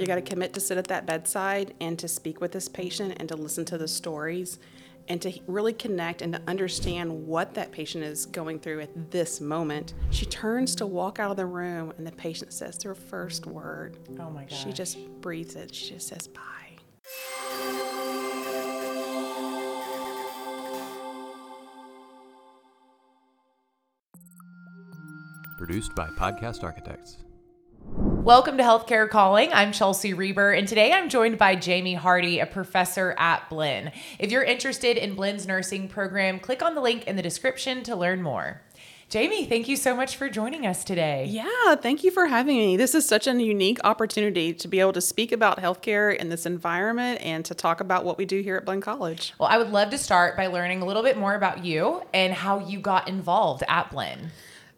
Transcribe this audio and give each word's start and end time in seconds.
You 0.00 0.06
got 0.06 0.14
to 0.14 0.22
commit 0.22 0.54
to 0.54 0.60
sit 0.60 0.78
at 0.78 0.86
that 0.86 1.04
bedside 1.04 1.74
and 1.78 1.98
to 1.98 2.08
speak 2.08 2.40
with 2.40 2.52
this 2.52 2.68
patient 2.68 3.16
and 3.18 3.28
to 3.28 3.36
listen 3.36 3.66
to 3.66 3.76
the 3.76 3.86
stories 3.86 4.58
and 5.08 5.20
to 5.20 5.38
really 5.46 5.74
connect 5.74 6.22
and 6.22 6.32
to 6.32 6.40
understand 6.48 7.26
what 7.26 7.52
that 7.52 7.70
patient 7.70 8.04
is 8.04 8.24
going 8.24 8.60
through 8.60 8.80
at 8.80 9.10
this 9.10 9.42
moment. 9.42 9.92
She 10.08 10.24
turns 10.24 10.74
to 10.76 10.86
walk 10.86 11.18
out 11.18 11.30
of 11.30 11.36
the 11.36 11.44
room 11.44 11.92
and 11.98 12.06
the 12.06 12.12
patient 12.12 12.54
says 12.54 12.78
their 12.78 12.94
first 12.94 13.44
word. 13.44 13.98
Oh 14.18 14.30
my 14.30 14.46
She 14.46 14.72
just 14.72 14.96
breathes 15.20 15.54
it. 15.54 15.74
She 15.74 15.90
just 15.90 16.08
says 16.08 16.28
bye. 16.28 16.40
Produced 25.58 25.94
by 25.94 26.08
Podcast 26.08 26.64
Architects. 26.64 27.18
Welcome 28.20 28.58
to 28.58 28.62
Healthcare 28.62 29.08
Calling. 29.08 29.50
I'm 29.50 29.72
Chelsea 29.72 30.12
Reber, 30.12 30.52
and 30.52 30.68
today 30.68 30.92
I'm 30.92 31.08
joined 31.08 31.38
by 31.38 31.54
Jaime 31.54 31.94
Hardy, 31.94 32.38
a 32.38 32.44
professor 32.44 33.14
at 33.16 33.48
Blinn. 33.48 33.92
If 34.18 34.30
you're 34.30 34.44
interested 34.44 34.98
in 34.98 35.14
Blinn's 35.14 35.46
nursing 35.46 35.88
program, 35.88 36.38
click 36.38 36.62
on 36.62 36.74
the 36.74 36.82
link 36.82 37.06
in 37.06 37.16
the 37.16 37.22
description 37.22 37.82
to 37.84 37.96
learn 37.96 38.20
more. 38.20 38.60
Jaime, 39.10 39.46
thank 39.46 39.68
you 39.68 39.76
so 39.76 39.96
much 39.96 40.16
for 40.16 40.28
joining 40.28 40.66
us 40.66 40.84
today. 40.84 41.24
Yeah, 41.30 41.76
thank 41.76 42.04
you 42.04 42.10
for 42.10 42.26
having 42.26 42.58
me. 42.58 42.76
This 42.76 42.94
is 42.94 43.06
such 43.06 43.26
a 43.26 43.32
unique 43.32 43.78
opportunity 43.84 44.52
to 44.52 44.68
be 44.68 44.80
able 44.80 44.92
to 44.92 45.00
speak 45.00 45.32
about 45.32 45.58
healthcare 45.58 46.14
in 46.14 46.28
this 46.28 46.44
environment 46.44 47.22
and 47.22 47.42
to 47.46 47.54
talk 47.54 47.80
about 47.80 48.04
what 48.04 48.18
we 48.18 48.26
do 48.26 48.42
here 48.42 48.56
at 48.56 48.66
Blinn 48.66 48.82
College. 48.82 49.32
Well, 49.38 49.48
I 49.48 49.56
would 49.56 49.70
love 49.70 49.88
to 49.90 49.98
start 49.98 50.36
by 50.36 50.46
learning 50.48 50.82
a 50.82 50.84
little 50.84 51.02
bit 51.02 51.16
more 51.16 51.34
about 51.34 51.64
you 51.64 52.02
and 52.12 52.34
how 52.34 52.58
you 52.58 52.80
got 52.80 53.08
involved 53.08 53.64
at 53.66 53.90
Blinn. 53.90 54.30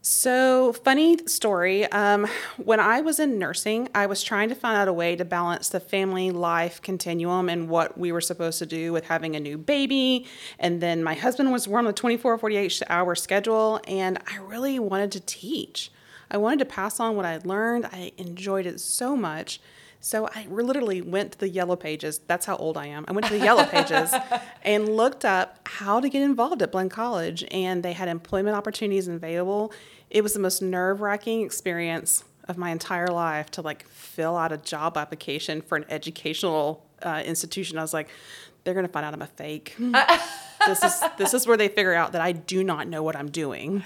So, 0.04 0.72
funny 0.72 1.16
story. 1.28 1.86
Um, 1.86 2.26
when 2.56 2.80
I 2.80 3.02
was 3.02 3.20
in 3.20 3.38
nursing, 3.38 3.88
I 3.94 4.06
was 4.06 4.20
trying 4.20 4.48
to 4.48 4.56
find 4.56 4.76
out 4.76 4.88
a 4.88 4.92
way 4.92 5.14
to 5.14 5.24
balance 5.24 5.68
the 5.68 5.78
family 5.78 6.32
life 6.32 6.82
continuum 6.82 7.48
and 7.48 7.68
what 7.68 7.96
we 7.96 8.10
were 8.10 8.20
supposed 8.20 8.58
to 8.58 8.66
do 8.66 8.92
with 8.92 9.04
having 9.04 9.36
a 9.36 9.40
new 9.40 9.56
baby. 9.56 10.26
And 10.58 10.80
then 10.80 11.04
my 11.04 11.14
husband 11.14 11.52
was 11.52 11.68
on 11.68 11.86
a 11.86 11.92
24 11.92 12.36
48 12.36 12.82
hour 12.90 13.14
schedule, 13.14 13.80
and 13.86 14.18
I 14.26 14.38
really 14.38 14.80
wanted 14.80 15.12
to 15.12 15.20
teach. 15.20 15.92
I 16.32 16.36
wanted 16.36 16.58
to 16.58 16.64
pass 16.64 16.98
on 16.98 17.14
what 17.14 17.24
I 17.24 17.30
had 17.30 17.46
learned. 17.46 17.86
I 17.86 18.10
enjoyed 18.18 18.66
it 18.66 18.80
so 18.80 19.14
much. 19.14 19.60
So 20.04 20.28
I 20.34 20.46
literally 20.50 21.00
went 21.00 21.32
to 21.32 21.38
the 21.38 21.48
yellow 21.48 21.76
pages. 21.76 22.18
That's 22.26 22.44
how 22.44 22.56
old 22.56 22.76
I 22.76 22.86
am. 22.86 23.04
I 23.06 23.12
went 23.12 23.28
to 23.28 23.38
the 23.38 23.44
yellow 23.44 23.64
pages 23.64 24.12
and 24.62 24.96
looked 24.96 25.24
up 25.24 25.60
how 25.64 26.00
to 26.00 26.08
get 26.08 26.22
involved 26.22 26.60
at 26.60 26.72
Blinn 26.72 26.88
College, 26.88 27.44
and 27.52 27.84
they 27.84 27.92
had 27.92 28.08
employment 28.08 28.56
opportunities 28.56 29.06
available. 29.06 29.72
It 30.10 30.22
was 30.24 30.32
the 30.34 30.40
most 30.40 30.60
nerve 30.60 31.00
wracking 31.00 31.42
experience 31.42 32.24
of 32.48 32.58
my 32.58 32.70
entire 32.70 33.06
life 33.06 33.48
to 33.52 33.62
like 33.62 33.86
fill 33.86 34.36
out 34.36 34.50
a 34.50 34.56
job 34.56 34.96
application 34.96 35.62
for 35.62 35.76
an 35.76 35.84
educational 35.88 36.84
uh, 37.00 37.22
institution. 37.24 37.78
I 37.78 37.82
was 37.82 37.94
like, 37.94 38.08
they're 38.64 38.74
gonna 38.74 38.88
find 38.88 39.06
out 39.06 39.14
I'm 39.14 39.22
a 39.22 39.28
fake. 39.28 39.76
this 40.66 40.82
is 40.82 41.02
this 41.18 41.34
is 41.34 41.46
where 41.46 41.56
they 41.56 41.68
figure 41.68 41.94
out 41.94 42.12
that 42.12 42.20
I 42.20 42.32
do 42.32 42.64
not 42.64 42.88
know 42.88 43.02
what 43.02 43.16
I'm 43.16 43.30
doing. 43.30 43.82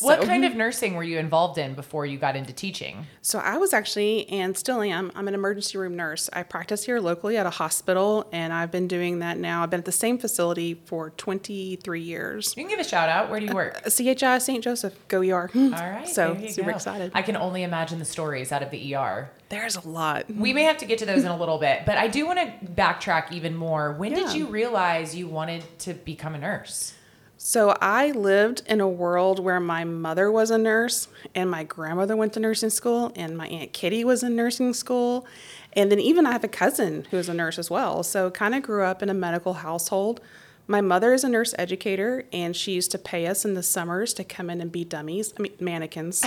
What 0.00 0.22
kind 0.22 0.44
of 0.44 0.54
nursing 0.54 0.94
were 0.94 1.02
you 1.02 1.18
involved 1.18 1.58
in 1.58 1.74
before 1.74 2.06
you 2.06 2.18
got 2.18 2.36
into 2.36 2.52
teaching? 2.52 3.06
So 3.22 3.38
I 3.38 3.58
was 3.58 3.72
actually 3.72 4.28
and 4.28 4.56
still 4.56 4.82
am. 4.82 5.12
I'm 5.14 5.28
an 5.28 5.34
emergency 5.34 5.78
room 5.78 5.96
nurse. 5.96 6.28
I 6.32 6.42
practice 6.42 6.84
here 6.84 7.00
locally 7.00 7.36
at 7.36 7.46
a 7.46 7.50
hospital, 7.50 8.28
and 8.32 8.52
I've 8.52 8.70
been 8.70 8.88
doing 8.88 9.20
that 9.20 9.38
now. 9.38 9.62
I've 9.62 9.70
been 9.70 9.80
at 9.80 9.86
the 9.86 9.92
same 9.92 10.18
facility 10.18 10.74
for 10.74 11.10
23 11.10 12.00
years. 12.00 12.54
You 12.56 12.64
can 12.64 12.70
give 12.70 12.80
a 12.80 12.88
shout 12.88 13.08
out. 13.08 13.30
Where 13.30 13.40
do 13.40 13.46
you 13.46 13.54
work? 13.54 13.82
CHI 13.84 14.38
St. 14.38 14.62
Joseph, 14.62 14.94
go 15.08 15.20
ER. 15.20 15.50
All 15.54 15.70
right. 15.70 16.06
So 16.16 16.36
super 16.48 16.70
go. 16.70 16.76
excited. 16.76 17.10
I 17.14 17.22
can 17.22 17.36
only 17.36 17.62
imagine 17.62 17.98
the 17.98 18.04
stories 18.04 18.50
out 18.50 18.62
of 18.62 18.70
the 18.70 18.94
ER. 18.94 19.30
There's 19.48 19.76
a 19.76 19.86
lot. 19.86 20.24
We 20.30 20.52
may 20.52 20.62
have 20.62 20.78
to 20.78 20.86
get 20.86 20.98
to 21.00 21.06
those 21.06 21.22
in 21.24 21.30
a 21.30 21.36
little 21.36 21.58
bit, 21.58 21.82
but 21.86 21.96
I 21.98 22.08
do 22.08 22.26
want 22.26 22.38
to 22.38 22.66
backtrack 22.66 23.32
even 23.32 23.54
more. 23.54 23.92
When 23.92 24.12
did 24.12 24.32
you 24.32 24.46
realize 24.46 25.14
you 25.14 25.28
wanted 25.28 25.62
to 25.80 25.94
become 26.16 26.34
a 26.34 26.38
nurse? 26.38 26.94
So 27.38 27.76
I 27.82 28.10
lived 28.12 28.62
in 28.66 28.80
a 28.80 28.88
world 28.88 29.38
where 29.38 29.60
my 29.60 29.84
mother 29.84 30.32
was 30.32 30.50
a 30.50 30.58
nurse 30.58 31.08
and 31.34 31.50
my 31.50 31.64
grandmother 31.64 32.16
went 32.16 32.32
to 32.32 32.40
nursing 32.40 32.70
school 32.70 33.12
and 33.14 33.36
my 33.36 33.46
aunt 33.46 33.72
Kitty 33.72 34.04
was 34.04 34.22
in 34.22 34.34
nursing 34.34 34.72
school. 34.72 35.26
And 35.74 35.92
then 35.92 36.00
even 36.00 36.24
I 36.26 36.32
have 36.32 36.44
a 36.44 36.48
cousin 36.48 37.06
who 37.10 37.18
is 37.18 37.28
a 37.28 37.34
nurse 37.34 37.58
as 37.58 37.70
well. 37.70 38.02
So 38.02 38.30
kind 38.30 38.54
of 38.54 38.62
grew 38.62 38.84
up 38.84 39.02
in 39.02 39.10
a 39.10 39.14
medical 39.14 39.54
household. 39.54 40.22
My 40.66 40.80
mother 40.80 41.12
is 41.12 41.22
a 41.22 41.28
nurse 41.28 41.54
educator 41.58 42.24
and 42.32 42.56
she 42.56 42.72
used 42.72 42.90
to 42.92 42.98
pay 42.98 43.26
us 43.26 43.44
in 43.44 43.54
the 43.54 43.62
summers 43.62 44.14
to 44.14 44.24
come 44.24 44.50
in 44.50 44.60
and 44.60 44.72
be 44.72 44.84
dummies, 44.84 45.32
I 45.38 45.42
mean 45.42 45.52
mannequins. 45.60 46.24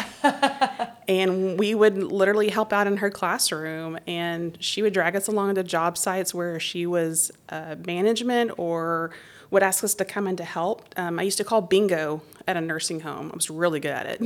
and 1.10 1.60
we 1.60 1.76
would 1.76 1.98
literally 1.98 2.50
help 2.50 2.72
out 2.72 2.88
in 2.88 2.98
her 2.98 3.10
classroom 3.10 3.98
and 4.08 4.58
she 4.64 4.82
would 4.82 4.94
drag 4.94 5.16
us 5.16 5.28
along 5.28 5.56
to 5.56 5.64
job 5.64 5.98
sites 5.98 6.34
where 6.34 6.60
she 6.60 6.86
was 6.86 7.32
uh, 7.50 7.76
management 7.86 8.52
or 8.58 9.12
would 9.52 9.64
ask 9.64 9.84
us 9.84 9.94
to 9.96 10.06
come 10.06 10.28
in 10.28 10.36
to 10.36 10.44
help. 10.44 10.84
Um, 10.98 11.20
i 11.20 11.24
used 11.24 11.38
to 11.38 11.44
call 11.44 11.62
bingo 11.62 12.22
at 12.48 12.58
a 12.58 12.62
nursing 12.62 13.02
home. 13.02 13.30
I 13.34 13.36
was 13.36 13.50
really 13.50 13.80
good 13.80 13.92
at 13.92 14.06
it. 14.06 14.22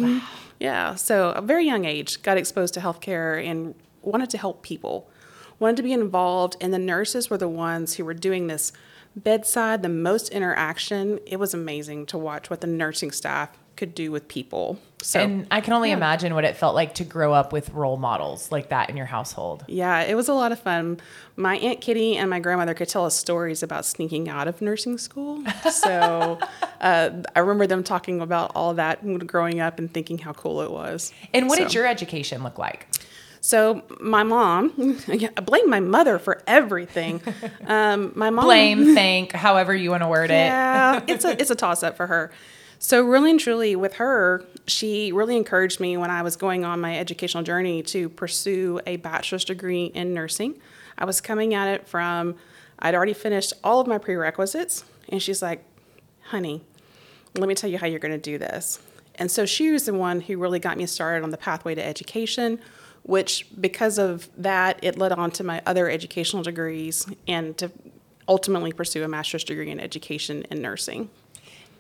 Yeah 0.59 0.95
so 0.95 1.31
a 1.31 1.41
very 1.41 1.66
young 1.66 1.85
age 1.85 2.22
got 2.22 2.38
exposed 2.38 2.73
to 2.75 2.79
healthcare 2.79 3.44
and 3.44 3.75
wanted 4.01 4.29
to 4.31 4.38
help 4.38 4.63
people. 4.63 5.09
Wanted 5.59 5.78
to 5.78 5.84
be 5.84 5.94
involved 5.94 6.57
and 6.61 6.73
the 6.73 6.79
nurses 6.79 7.29
were 7.29 7.38
the 7.38 7.47
ones 7.50 7.95
who 7.95 8.06
were 8.06 8.13
doing 8.13 8.47
this 8.47 8.72
bedside 9.16 9.84
the 9.84 9.89
most 9.89 10.29
interaction. 10.29 11.19
It 11.25 11.38
was 11.38 11.53
amazing 11.53 12.07
to 12.07 12.17
watch 12.17 12.50
what 12.50 12.61
the 12.61 12.67
nursing 12.67 13.11
staff 13.11 13.50
could 13.75 13.95
do 13.95 14.11
with 14.11 14.28
people 14.28 14.78
so 15.01 15.19
and 15.19 15.47
I 15.51 15.59
can 15.61 15.73
only 15.73 15.91
imagine 15.91 16.34
what 16.34 16.45
it 16.45 16.56
felt 16.56 16.75
like 16.75 16.94
to 16.95 17.03
grow 17.03 17.34
up 17.34 17.51
with 17.51 17.69
role 17.72 17.97
models 17.97 18.51
like 18.51 18.69
that 18.69 18.89
in 18.89 18.95
your 18.95 19.06
household. 19.06 19.66
Yeah, 19.67 20.01
it 20.03 20.16
was 20.16 20.29
a 20.29 20.34
lot 20.34 20.51
of 20.53 20.59
fun. 20.59 21.01
My 21.35 21.57
Aunt 21.57 21.81
Kitty 21.81 22.16
and 22.16 22.29
my 22.29 22.39
grandmother 22.39 22.73
could 22.73 22.88
tell 22.88 23.03
us 23.06 23.13
stories 23.16 23.61
about 23.63 23.85
sneaking 23.85 24.29
out 24.29 24.47
of 24.47 24.61
nursing 24.61 24.97
school. 24.97 25.44
So 25.72 26.39
uh, 26.79 27.09
I 27.35 27.39
remember 27.39 27.67
them 27.67 27.84
talking 27.84 28.22
about 28.22 28.51
all 28.56 28.75
that 28.75 29.06
growing 29.28 29.59
up 29.59 29.78
and 29.79 29.94
thinking 29.94 30.19
how 30.19 30.31
cool 30.34 30.61
it 30.61 30.72
was. 30.72 31.11
And 31.34 31.50
what 31.50 31.57
So- 31.57 31.66
did 31.66 31.73
your 31.73 31.85
education 31.85 32.44
look 32.44 32.57
like? 32.57 32.88
So 33.41 33.84
my 34.00 34.23
mom, 34.23 34.72
I 35.09 35.41
blame 35.41 35.69
my 35.69 35.81
mother 35.81 36.17
for 36.17 36.41
everything. 36.47 37.22
Um, 37.67 38.11
my 38.16 38.29
mom 38.29 38.45
Blame, 38.45 38.94
thank, 38.95 39.31
however 39.34 39.73
you 39.75 39.90
want 39.90 40.03
to 40.03 40.07
word 40.07 40.29
it. 40.31 40.34
yeah, 40.45 41.01
it's 41.07 41.25
a 41.25 41.31
it's 41.41 41.50
a 41.50 41.55
toss 41.55 41.81
up 41.84 41.95
for 41.97 42.07
her. 42.07 42.31
So 42.83 43.01
really 43.01 43.31
and 43.31 43.39
truly, 43.39 43.77
with 43.77 43.94
her, 43.94 44.44
she 44.67 45.13
really 45.13 45.38
encouraged 45.38 45.79
me 45.79 45.95
when 45.95 46.11
I 46.11 46.21
was 46.21 46.35
going 46.35 46.66
on 46.66 46.81
my 46.81 46.99
educational 46.99 47.41
journey 47.41 47.81
to 47.83 48.09
pursue 48.09 48.81
a 48.85 48.97
bachelor's 48.97 49.45
degree 49.45 49.85
in 49.85 50.13
nursing. 50.13 50.55
I 50.97 51.05
was 51.05 51.22
coming 51.22 51.53
at 51.53 51.69
it 51.69 51.88
from 51.88 52.35
I'd 52.79 52.93
already 52.93 53.13
finished 53.13 53.53
all 53.63 53.79
of 53.79 53.88
my 53.88 53.99
prerequisites, 53.99 54.83
and 55.07 55.23
she's 55.23 55.41
like, 55.41 55.63
"Honey, 56.23 56.61
let 57.38 57.47
me 57.47 57.55
tell 57.55 57.69
you 57.69 57.77
how 57.77 57.88
you're 57.88 57.99
going 57.99 58.11
to 58.11 58.17
do 58.17 58.38
this." 58.38 58.81
And 59.16 59.31
so 59.31 59.45
she 59.45 59.72
was 59.72 59.85
the 59.85 59.93
one 59.93 60.19
who 60.19 60.38
really 60.38 60.59
got 60.59 60.77
me 60.77 60.85
started 60.85 61.23
on 61.23 61.29
the 61.29 61.38
pathway 61.38 61.75
to 61.75 61.85
education, 61.85 62.59
which 63.03 63.47
because 63.61 63.97
of 63.97 64.27
that, 64.35 64.77
it 64.83 64.97
led 64.97 65.13
on 65.13 65.31
to 65.31 65.43
my 65.45 65.61
other 65.66 65.89
educational 65.89 66.43
degrees 66.43 67.07
and 67.29 67.57
to 67.59 67.72
ultimately 68.27 68.73
pursue 68.73 69.05
a 69.05 69.07
master's 69.07 69.45
degree 69.45 69.72
in 69.72 69.79
education 69.79 70.45
and 70.51 70.61
nursing. 70.61 71.09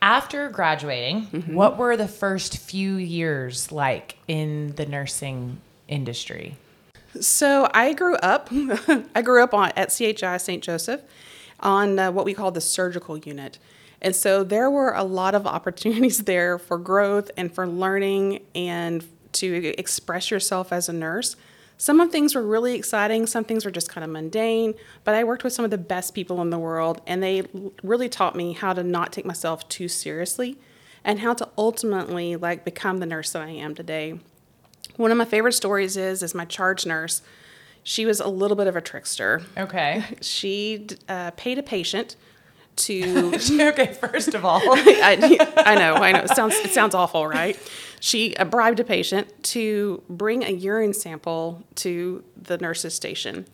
After 0.07 0.49
graduating, 0.49 1.27
Mm-hmm. 1.27 1.55
what 1.55 1.77
were 1.77 1.95
the 1.95 2.09
first 2.09 2.57
few 2.57 2.95
years 2.97 3.71
like 3.71 4.17
in 4.27 4.75
the 4.75 4.85
nursing 4.85 5.61
industry? 5.87 6.57
So 7.21 7.69
I 7.73 7.93
grew 7.93 8.15
up. 8.17 8.49
I 9.15 9.21
grew 9.21 9.41
up 9.41 9.53
on 9.53 9.71
at 9.77 9.95
CHI 9.97 10.35
St. 10.37 10.61
Joseph 10.61 10.99
on 11.61 11.97
uh, 11.97 12.11
what 12.11 12.25
we 12.25 12.33
call 12.33 12.51
the 12.51 12.59
surgical 12.59 13.17
unit, 13.17 13.59
and 14.01 14.13
so 14.13 14.43
there 14.43 14.69
were 14.69 14.91
a 14.91 15.03
lot 15.05 15.35
of 15.35 15.47
opportunities 15.57 16.17
there 16.25 16.57
for 16.59 16.77
growth 16.77 17.31
and 17.37 17.53
for 17.55 17.65
learning 17.65 18.41
and 18.53 19.05
to 19.33 19.73
express 19.77 20.29
yourself 20.31 20.73
as 20.73 20.89
a 20.89 20.93
nurse. 20.93 21.37
Some 21.77 21.99
of 21.99 22.11
things 22.11 22.35
were 22.35 22.43
really 22.43 22.75
exciting. 22.75 23.25
Some 23.25 23.43
things 23.43 23.65
were 23.65 23.71
just 23.71 23.89
kind 23.89 24.03
of 24.03 24.09
mundane. 24.09 24.73
But 25.03 25.15
I 25.15 25.23
worked 25.23 25.43
with 25.43 25.53
some 25.53 25.65
of 25.65 25.71
the 25.71 25.77
best 25.77 26.13
people 26.13 26.41
in 26.41 26.49
the 26.49 26.59
world, 26.59 27.01
and 27.07 27.21
they 27.21 27.43
really 27.81 28.09
taught 28.09 28.35
me 28.35 28.53
how 28.53 28.73
to 28.73 28.83
not 28.83 29.11
take 29.11 29.25
myself 29.25 29.67
too 29.69 29.87
seriously, 29.87 30.57
and 31.03 31.19
how 31.19 31.33
to 31.33 31.49
ultimately 31.57 32.35
like 32.35 32.63
become 32.63 32.97
the 32.97 33.05
nurse 33.05 33.31
that 33.31 33.41
I 33.41 33.49
am 33.49 33.75
today. 33.75 34.19
One 34.95 35.11
of 35.11 35.17
my 35.17 35.25
favorite 35.25 35.53
stories 35.53 35.97
is 35.97 36.23
is 36.23 36.35
my 36.35 36.45
charge 36.45 36.85
nurse. 36.85 37.21
She 37.83 38.05
was 38.05 38.19
a 38.19 38.27
little 38.27 38.55
bit 38.55 38.67
of 38.67 38.75
a 38.75 38.81
trickster. 38.81 39.41
Okay. 39.57 40.03
She 40.21 40.87
uh, 41.09 41.31
paid 41.31 41.57
a 41.57 41.63
patient 41.63 42.15
to. 42.77 43.33
okay, 43.69 43.93
first 43.93 44.33
of 44.33 44.45
all, 44.45 44.61
I, 44.65 45.17
I 45.57 45.75
know, 45.75 45.95
I 45.95 46.11
know. 46.11 46.19
It 46.21 46.29
sounds 46.29 46.55
it 46.55 46.71
sounds 46.71 46.95
awful, 46.95 47.27
right? 47.27 47.57
She 47.99 48.35
uh, 48.35 48.45
bribed 48.45 48.79
a 48.79 48.83
patient 48.83 49.43
to 49.43 50.03
bring 50.09 50.43
a 50.43 50.49
urine 50.51 50.93
sample 50.93 51.63
to 51.75 52.23
the 52.35 52.57
nurse's 52.57 52.93
station, 52.93 53.45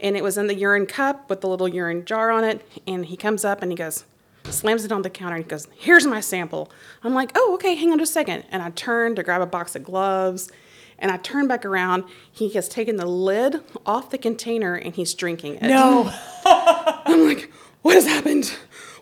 and 0.00 0.16
it 0.16 0.22
was 0.22 0.36
in 0.36 0.46
the 0.46 0.54
urine 0.54 0.86
cup 0.86 1.30
with 1.30 1.40
the 1.40 1.48
little 1.48 1.68
urine 1.68 2.04
jar 2.04 2.30
on 2.30 2.44
it. 2.44 2.66
And 2.86 3.06
he 3.06 3.16
comes 3.16 3.44
up 3.44 3.62
and 3.62 3.72
he 3.72 3.76
goes, 3.76 4.04
slams 4.50 4.84
it 4.84 4.92
on 4.92 5.02
the 5.02 5.10
counter 5.10 5.36
and 5.36 5.44
he 5.44 5.48
goes, 5.48 5.66
"Here's 5.76 6.06
my 6.06 6.20
sample." 6.20 6.70
I'm 7.02 7.14
like, 7.14 7.30
"Oh, 7.34 7.54
okay. 7.54 7.74
Hang 7.74 7.92
on 7.92 7.98
just 7.98 8.10
a 8.10 8.14
second. 8.14 8.44
And 8.50 8.62
I 8.62 8.70
turn 8.70 9.14
to 9.16 9.22
grab 9.22 9.40
a 9.40 9.46
box 9.46 9.74
of 9.74 9.84
gloves, 9.84 10.50
And 10.98 11.10
I 11.10 11.16
turn 11.16 11.48
back 11.48 11.64
around. 11.64 12.04
He 12.30 12.50
has 12.50 12.68
taken 12.68 12.96
the 12.96 13.06
lid 13.06 13.60
off 13.84 14.10
the 14.10 14.18
container 14.18 14.74
and 14.76 14.94
he's 14.94 15.12
drinking 15.12 15.56
it. 15.56 15.62
No. 15.62 16.12
I'm 16.46 17.26
like, 17.26 17.50
what 17.84 17.96
has 17.96 18.06
happened? 18.06 18.50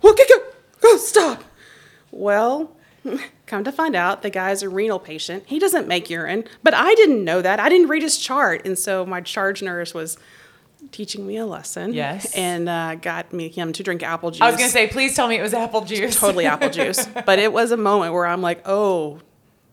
Well, 0.02 0.12
go, 0.12 0.25
go, 0.29 0.44
go, 0.81 0.96
stop. 0.96 1.44
Well, 2.11 2.76
come 3.46 3.62
to 3.62 3.70
find 3.70 3.94
out, 3.94 4.23
the 4.23 4.29
guy's 4.29 4.64
a 4.64 4.69
renal 4.69 4.99
patient. 4.99 5.44
He 5.46 5.61
doesn't 5.61 5.87
make 5.87 6.11
urine, 6.11 6.43
but 6.64 6.75
I 6.75 6.93
didn't 6.96 7.25
know 7.25 7.40
that. 7.43 7.61
I 7.61 7.69
didn't 7.69 7.87
read 7.87 8.02
his 8.02 8.19
chart. 8.19 8.67
And 8.67 8.76
so 8.76 9.06
my 9.06 9.20
charge 9.20 9.62
nurse 9.62 9.94
was 9.94 10.19
teaching 10.90 11.25
me 11.25 11.37
a 11.37 11.46
lesson. 11.46 11.94
Yes. 11.94 12.34
And 12.34 12.69
uh, 12.69 12.96
got 12.96 13.32
me 13.32 13.49
him 13.49 13.73
to 13.73 13.84
drink 13.84 14.02
apple 14.02 14.32
juice. 14.32 14.40
I 14.40 14.46
was 14.46 14.56
going 14.56 14.67
to 14.67 14.73
say, 14.73 14.88
please 14.88 15.14
tell 15.14 15.29
me 15.29 15.38
it 15.38 15.43
was 15.43 15.55
apple 15.55 15.82
juice. 15.82 16.17
totally 16.20 16.46
apple 16.46 16.70
juice. 16.70 17.06
But 17.25 17.38
it 17.38 17.52
was 17.52 17.70
a 17.70 17.76
moment 17.76 18.14
where 18.14 18.26
I'm 18.26 18.43
like, 18.43 18.62
oh, 18.67 19.20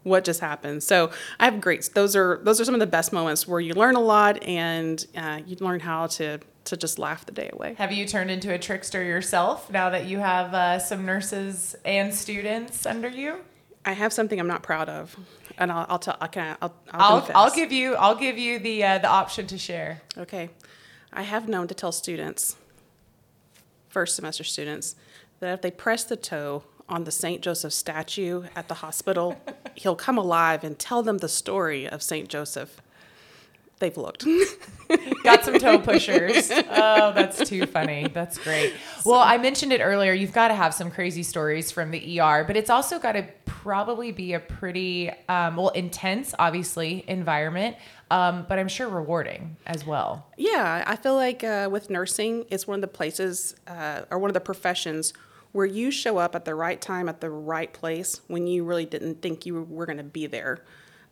what 0.03 0.23
just 0.23 0.39
happened? 0.39 0.83
So 0.83 1.09
I 1.39 1.45
have 1.45 1.59
great. 1.59 1.89
Those 1.95 2.15
are 2.15 2.39
those 2.43 2.61
are 2.61 2.65
some 2.65 2.75
of 2.75 2.79
the 2.79 2.87
best 2.87 3.11
moments 3.11 3.47
where 3.47 3.59
you 3.59 3.73
learn 3.73 3.95
a 3.95 4.01
lot 4.01 4.43
and 4.43 5.03
uh, 5.17 5.41
you 5.47 5.57
learn 5.59 5.79
how 5.79 6.05
to 6.07 6.39
to 6.65 6.77
just 6.77 6.99
laugh 6.99 7.25
the 7.25 7.31
day 7.31 7.49
away. 7.51 7.75
Have 7.77 7.91
you 7.91 8.05
turned 8.05 8.31
into 8.31 8.53
a 8.53 8.59
trickster 8.59 9.03
yourself 9.03 9.71
now 9.71 9.89
that 9.89 10.05
you 10.05 10.19
have 10.19 10.53
uh, 10.53 10.79
some 10.79 11.05
nurses 11.05 11.75
and 11.85 12.13
students 12.13 12.85
under 12.85 13.07
you? 13.07 13.37
I 13.85 13.93
have 13.93 14.13
something 14.13 14.39
I'm 14.39 14.47
not 14.47 14.61
proud 14.61 14.89
of, 14.89 15.15
and 15.57 15.71
I'll, 15.71 15.85
I'll 15.89 15.99
tell. 15.99 16.17
I 16.19 16.27
can. 16.27 16.57
I'll. 16.61 16.75
I'll, 16.91 17.15
I'll. 17.15 17.31
I'll 17.35 17.55
give 17.55 17.71
you 17.71 17.95
I'll 17.95 18.15
give 18.15 18.37
you 18.37 18.59
the 18.59 18.83
uh, 18.83 18.97
the 18.99 19.07
option 19.07 19.47
to 19.47 19.57
share. 19.57 20.01
Okay, 20.17 20.49
I 21.13 21.23
have 21.23 21.47
known 21.47 21.67
to 21.69 21.73
tell 21.73 21.91
students, 21.91 22.57
first 23.87 24.15
semester 24.15 24.43
students, 24.43 24.95
that 25.39 25.53
if 25.53 25.61
they 25.61 25.71
press 25.71 26.03
the 26.03 26.17
toe 26.17 26.63
on 26.89 27.05
the 27.05 27.11
St. 27.11 27.41
Joseph 27.41 27.71
statue 27.71 28.43
at 28.55 28.67
the 28.67 28.75
hospital, 28.75 29.39
he'll 29.75 29.95
come 29.95 30.17
alive 30.17 30.63
and 30.63 30.77
tell 30.77 31.01
them 31.01 31.19
the 31.19 31.29
story 31.29 31.87
of 31.87 32.03
St. 32.03 32.27
Joseph. 32.27 32.81
They've 33.79 33.95
looked. 33.95 34.25
Got 35.23 35.45
some 35.45 35.57
toe 35.57 35.79
pushers. 35.79 36.51
Oh, 36.51 37.13
that's 37.13 37.47
too 37.47 37.65
funny. 37.65 38.07
That's 38.13 38.37
great. 38.37 38.73
Well, 39.05 39.19
I 39.19 39.37
mentioned 39.37 39.71
it 39.71 39.81
earlier. 39.81 40.11
You've 40.13 40.33
got 40.33 40.49
to 40.49 40.55
have 40.55 40.73
some 40.73 40.91
crazy 40.91 41.23
stories 41.23 41.71
from 41.71 41.91
the 41.91 42.19
ER, 42.19 42.43
but 42.43 42.57
it's 42.57 42.69
also 42.69 42.99
got 42.99 43.13
to 43.13 43.25
probably 43.45 44.11
be 44.11 44.33
a 44.33 44.39
pretty, 44.39 45.11
um, 45.29 45.55
well, 45.55 45.69
intense, 45.69 46.33
obviously, 46.39 47.05
environment, 47.07 47.77
um, 48.09 48.45
but 48.49 48.57
I'm 48.57 48.67
sure 48.67 48.89
rewarding 48.89 49.57
as 49.67 49.85
well. 49.85 50.25
Yeah, 50.37 50.83
I 50.87 50.95
feel 50.95 51.15
like 51.15 51.43
uh, 51.43 51.69
with 51.71 51.89
nursing, 51.89 52.45
it's 52.49 52.67
one 52.67 52.75
of 52.75 52.81
the 52.81 52.87
places 52.87 53.55
uh, 53.67 54.01
or 54.09 54.17
one 54.17 54.29
of 54.29 54.33
the 54.33 54.39
professions 54.39 55.13
where 55.51 55.65
you 55.65 55.91
show 55.91 56.17
up 56.17 56.35
at 56.35 56.45
the 56.45 56.55
right 56.55 56.79
time 56.81 57.09
at 57.09 57.21
the 57.21 57.29
right 57.29 57.71
place 57.73 58.21
when 58.27 58.47
you 58.47 58.63
really 58.63 58.85
didn't 58.85 59.21
think 59.21 59.45
you 59.45 59.63
were 59.63 59.85
going 59.85 59.97
to 59.97 60.03
be 60.03 60.27
there. 60.27 60.59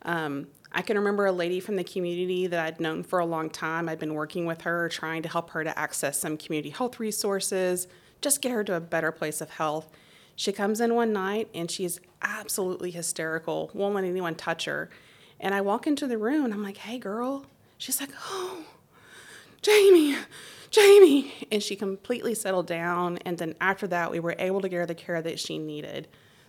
Um, 0.02 0.48
I 0.70 0.82
can 0.82 0.98
remember 0.98 1.26
a 1.26 1.32
lady 1.32 1.60
from 1.60 1.76
the 1.76 1.84
community 1.84 2.46
that 2.46 2.64
I'd 2.64 2.80
known 2.80 3.02
for 3.02 3.18
a 3.18 3.26
long 3.26 3.48
time. 3.50 3.88
I'd 3.88 3.98
been 3.98 4.14
working 4.14 4.44
with 4.44 4.62
her, 4.62 4.88
trying 4.88 5.22
to 5.22 5.28
help 5.28 5.50
her 5.50 5.64
to 5.64 5.78
access 5.78 6.18
some 6.18 6.36
community 6.36 6.70
health 6.70 7.00
resources, 7.00 7.88
just 8.20 8.42
get 8.42 8.52
her 8.52 8.64
to 8.64 8.74
a 8.74 8.80
better 8.80 9.10
place 9.10 9.40
of 9.40 9.50
health. 9.50 9.90
She 10.36 10.52
comes 10.52 10.80
in 10.80 10.94
one 10.94 11.12
night 11.12 11.48
and 11.54 11.70
she's 11.70 12.00
absolutely 12.22 12.90
hysterical, 12.90 13.70
won't 13.72 13.94
let 13.94 14.04
anyone 14.04 14.34
touch 14.34 14.66
her. 14.66 14.90
And 15.40 15.54
I 15.54 15.60
walk 15.62 15.86
into 15.86 16.06
the 16.06 16.18
room 16.18 16.44
and 16.44 16.54
I'm 16.54 16.62
like, 16.62 16.76
hey, 16.78 16.98
girl. 16.98 17.46
She's 17.78 18.00
like, 18.00 18.10
oh, 18.26 18.64
Jaime, 19.64 20.16
Jaime. 20.74 21.32
And 21.50 21.62
she 21.62 21.76
completely 21.76 22.34
settled 22.34 22.66
down. 22.66 23.18
And 23.18 23.38
then 23.38 23.54
after 23.60 23.86
that, 23.88 24.10
we 24.10 24.20
were 24.20 24.36
able 24.38 24.60
to 24.60 24.68
get 24.68 24.76
her 24.76 24.86
the 24.86 24.94
care 24.94 25.22
that 25.22 25.40
she 25.40 25.58
needed. 25.58 26.08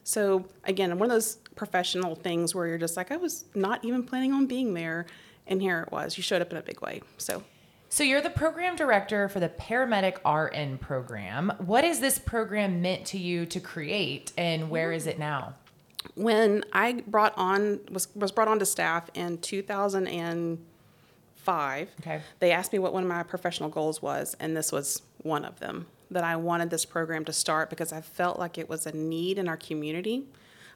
So, 0.09 0.45
again, 0.63 0.97
one 0.97 1.11
of 1.11 1.13
those 1.13 1.35
professional 1.55 2.15
things 2.15 2.55
where 2.55 2.65
you're 2.65 2.79
just 2.79 2.97
like, 2.97 3.11
I 3.11 3.17
was 3.17 3.45
not 3.53 3.85
even 3.85 4.01
planning 4.01 4.33
on 4.33 4.47
being 4.47 4.73
there. 4.73 5.05
And 5.45 5.61
here 5.61 5.81
it 5.81 5.91
was. 5.91 6.17
You 6.17 6.23
showed 6.23 6.41
up 6.41 6.49
in 6.51 6.57
a 6.57 6.63
big 6.63 6.81
way. 6.81 7.03
So, 7.19 7.43
So 7.89 8.03
you're 8.03 8.21
the 8.21 8.31
program 8.31 8.75
director 8.75 9.29
for 9.29 9.39
the 9.39 9.49
paramedic 9.49 10.17
RN 10.25 10.79
program. 10.79 11.53
What 11.59 11.83
is 11.83 11.99
this 11.99 12.17
program 12.17 12.81
meant 12.81 13.05
to 13.07 13.19
you 13.19 13.45
to 13.47 13.59
create 13.59 14.31
and 14.35 14.71
where 14.71 14.91
is 14.91 15.05
it 15.05 15.19
now? 15.19 15.53
when 16.15 16.63
I 16.73 17.03
brought 17.05 17.37
on 17.37 17.81
was 17.91 18.07
was 18.15 18.31
brought 18.31 18.47
on 18.47 18.57
to 18.59 18.65
staff 18.65 19.09
in 19.13 19.37
2005, 19.37 21.89
Okay. 21.99 22.21
they 22.39 22.51
asked 22.51 22.73
me 22.73 22.79
what 22.79 22.93
one 22.93 23.03
of 23.03 23.09
my 23.09 23.21
professional 23.23 23.69
goals 23.69 24.01
was, 24.01 24.35
and 24.39 24.55
this 24.57 24.71
was 24.71 25.01
one 25.23 25.43
of 25.45 25.59
them. 25.59 25.85
That 26.11 26.23
I 26.23 26.35
wanted 26.35 26.69
this 26.69 26.85
program 26.85 27.23
to 27.25 27.33
start 27.33 27.69
because 27.69 27.93
I 27.93 28.01
felt 28.01 28.39
like 28.39 28.57
it 28.57 28.67
was 28.67 28.87
a 28.87 28.91
need 28.91 29.37
in 29.37 29.47
our 29.47 29.57
community. 29.57 30.25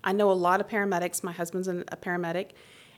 I 0.03 0.11
know 0.11 0.31
a 0.31 0.33
lot 0.33 0.61
of 0.61 0.67
paramedics. 0.67 1.23
My 1.23 1.31
husband's 1.31 1.67
a 1.67 1.83
paramedic, 2.01 2.49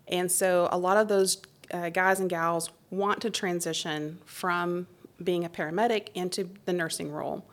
and 0.08 0.32
so 0.32 0.68
a 0.72 0.78
lot 0.78 0.98
of 0.98 1.08
those 1.08 1.42
uh, 1.72 1.90
guys 1.90 2.20
and 2.20 2.30
gals 2.30 2.72
want 2.90 3.22
to 3.22 3.30
transition 3.30 4.20
from 4.26 4.88
being 5.24 5.46
a 5.46 5.50
paramedic 5.50 6.10
into 6.14 6.50
the 6.66 6.74
nursing 6.74 7.12
role. 7.12 7.46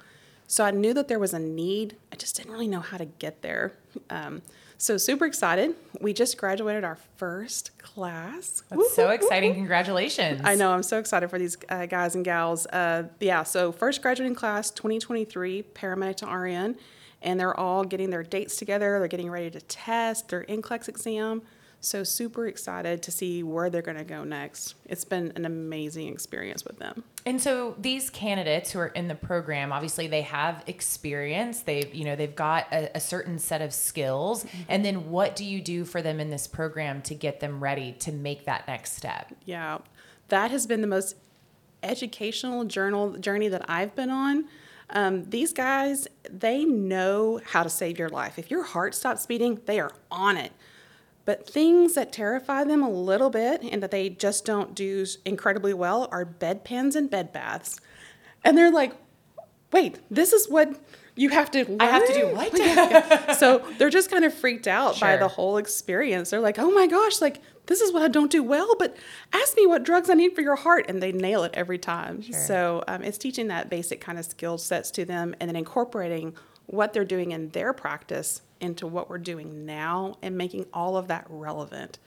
So 0.46 0.64
I 0.64 0.70
knew 0.70 0.92
that 0.94 1.08
there 1.08 1.18
was 1.18 1.32
a 1.32 1.38
need. 1.38 1.96
I 2.12 2.16
just 2.16 2.36
didn't 2.36 2.52
really 2.52 2.68
know 2.68 2.80
how 2.80 2.98
to 2.98 3.06
get 3.06 3.42
there. 3.42 3.72
Um, 4.10 4.42
so 4.82 4.96
super 4.96 5.26
excited. 5.26 5.76
We 6.00 6.12
just 6.12 6.36
graduated 6.36 6.82
our 6.82 6.98
first 7.16 7.78
class. 7.78 8.64
That's 8.68 8.94
so 8.96 9.10
exciting. 9.10 9.54
Congratulations. 9.54 10.40
I 10.42 10.56
know. 10.56 10.72
I'm 10.72 10.82
so 10.82 10.98
excited 10.98 11.30
for 11.30 11.38
these 11.38 11.56
uh, 11.68 11.86
guys 11.86 12.16
and 12.16 12.24
gals. 12.24 12.66
Uh, 12.66 13.04
yeah. 13.20 13.44
So 13.44 13.70
first 13.70 14.02
graduating 14.02 14.34
class, 14.34 14.72
2023, 14.72 15.62
paramedic 15.72 16.16
to 16.16 16.26
RN, 16.26 16.74
and 17.22 17.38
they're 17.38 17.58
all 17.58 17.84
getting 17.84 18.10
their 18.10 18.24
dates 18.24 18.56
together. 18.56 18.98
They're 18.98 19.06
getting 19.06 19.30
ready 19.30 19.50
to 19.52 19.60
test 19.60 20.30
their 20.30 20.44
NCLEX 20.46 20.88
exam. 20.88 21.42
So 21.84 22.04
super 22.04 22.46
excited 22.46 23.02
to 23.02 23.10
see 23.10 23.42
where 23.42 23.68
they're 23.68 23.82
going 23.82 23.98
to 23.98 24.04
go 24.04 24.22
next. 24.22 24.76
It's 24.86 25.04
been 25.04 25.32
an 25.34 25.44
amazing 25.44 26.06
experience 26.06 26.64
with 26.64 26.78
them. 26.78 27.02
And 27.26 27.42
so 27.42 27.74
these 27.76 28.08
candidates 28.08 28.70
who 28.70 28.78
are 28.78 28.86
in 28.86 29.08
the 29.08 29.16
program, 29.16 29.72
obviously 29.72 30.06
they 30.06 30.22
have 30.22 30.62
experience. 30.68 31.62
They've, 31.62 31.92
you 31.92 32.04
know, 32.04 32.14
they've 32.14 32.36
got 32.36 32.72
a, 32.72 32.96
a 32.96 33.00
certain 33.00 33.36
set 33.40 33.62
of 33.62 33.74
skills. 33.74 34.46
And 34.68 34.84
then 34.84 35.10
what 35.10 35.34
do 35.34 35.44
you 35.44 35.60
do 35.60 35.84
for 35.84 36.02
them 36.02 36.20
in 36.20 36.30
this 36.30 36.46
program 36.46 37.02
to 37.02 37.16
get 37.16 37.40
them 37.40 37.60
ready 37.60 37.90
to 37.98 38.12
make 38.12 38.44
that 38.44 38.68
next 38.68 38.96
step? 38.96 39.34
Yeah, 39.44 39.78
that 40.28 40.52
has 40.52 40.68
been 40.68 40.82
the 40.82 40.86
most 40.86 41.16
educational 41.82 42.64
journal 42.64 43.14
journey 43.18 43.48
that 43.48 43.68
I've 43.68 43.96
been 43.96 44.10
on. 44.10 44.44
Um, 44.90 45.24
these 45.30 45.52
guys, 45.52 46.06
they 46.30 46.64
know 46.64 47.40
how 47.44 47.64
to 47.64 47.68
save 47.68 47.98
your 47.98 48.08
life. 48.08 48.38
If 48.38 48.52
your 48.52 48.62
heart 48.62 48.94
stops 48.94 49.26
beating, 49.26 49.60
they 49.66 49.80
are 49.80 49.90
on 50.10 50.36
it. 50.36 50.52
But 51.24 51.48
things 51.48 51.94
that 51.94 52.12
terrify 52.12 52.64
them 52.64 52.82
a 52.82 52.90
little 52.90 53.30
bit 53.30 53.62
and 53.62 53.82
that 53.82 53.90
they 53.90 54.08
just 54.08 54.44
don't 54.44 54.74
do 54.74 55.06
incredibly 55.24 55.72
well 55.72 56.08
are 56.10 56.24
bedpans 56.24 56.96
and 56.96 57.08
bed 57.08 57.32
baths. 57.32 57.78
And 58.44 58.58
they're 58.58 58.72
like, 58.72 58.92
wait, 59.72 60.00
this 60.10 60.32
is 60.32 60.48
what 60.48 60.80
you 61.14 61.28
have 61.28 61.50
to 61.52 61.64
learn? 61.64 61.80
I 61.80 61.86
have 61.86 62.06
to 62.06 62.12
do 62.12 62.26
what? 62.34 62.52
Yeah. 62.58 63.32
so 63.34 63.62
they're 63.78 63.90
just 63.90 64.10
kind 64.10 64.24
of 64.24 64.34
freaked 64.34 64.66
out 64.66 64.98
by 64.98 65.16
the 65.16 65.28
whole 65.28 65.58
experience. 65.58 66.30
They're 66.30 66.40
like, 66.40 66.58
oh 66.58 66.70
my 66.70 66.86
gosh, 66.86 67.20
like 67.20 67.40
this 67.66 67.80
is 67.80 67.92
what 67.92 68.02
I 68.02 68.08
don't 68.08 68.30
do 68.30 68.42
well, 68.42 68.74
but 68.78 68.96
ask 69.32 69.56
me 69.56 69.66
what 69.66 69.84
drugs 69.84 70.10
I 70.10 70.14
need 70.14 70.34
for 70.34 70.40
your 70.40 70.56
heart. 70.56 70.86
And 70.88 71.00
they 71.02 71.12
nail 71.12 71.44
it 71.44 71.52
every 71.54 71.78
time. 71.78 72.22
So 72.32 72.82
um, 72.88 73.02
it's 73.04 73.18
teaching 73.18 73.46
that 73.48 73.70
basic 73.70 74.00
kind 74.00 74.18
of 74.18 74.24
skill 74.24 74.58
sets 74.58 74.90
to 74.92 75.04
them 75.04 75.36
and 75.38 75.48
then 75.48 75.56
incorporating 75.56 76.34
what 76.66 76.92
they're 76.92 77.04
doing 77.04 77.30
in 77.32 77.50
their 77.50 77.72
practice 77.72 78.42
into 78.62 78.86
what 78.86 79.10
we're 79.10 79.18
doing 79.18 79.66
now 79.66 80.16
and 80.22 80.38
making 80.38 80.66
all 80.72 80.96
of 80.96 81.08
that 81.08 81.26
relevant. 81.28 81.98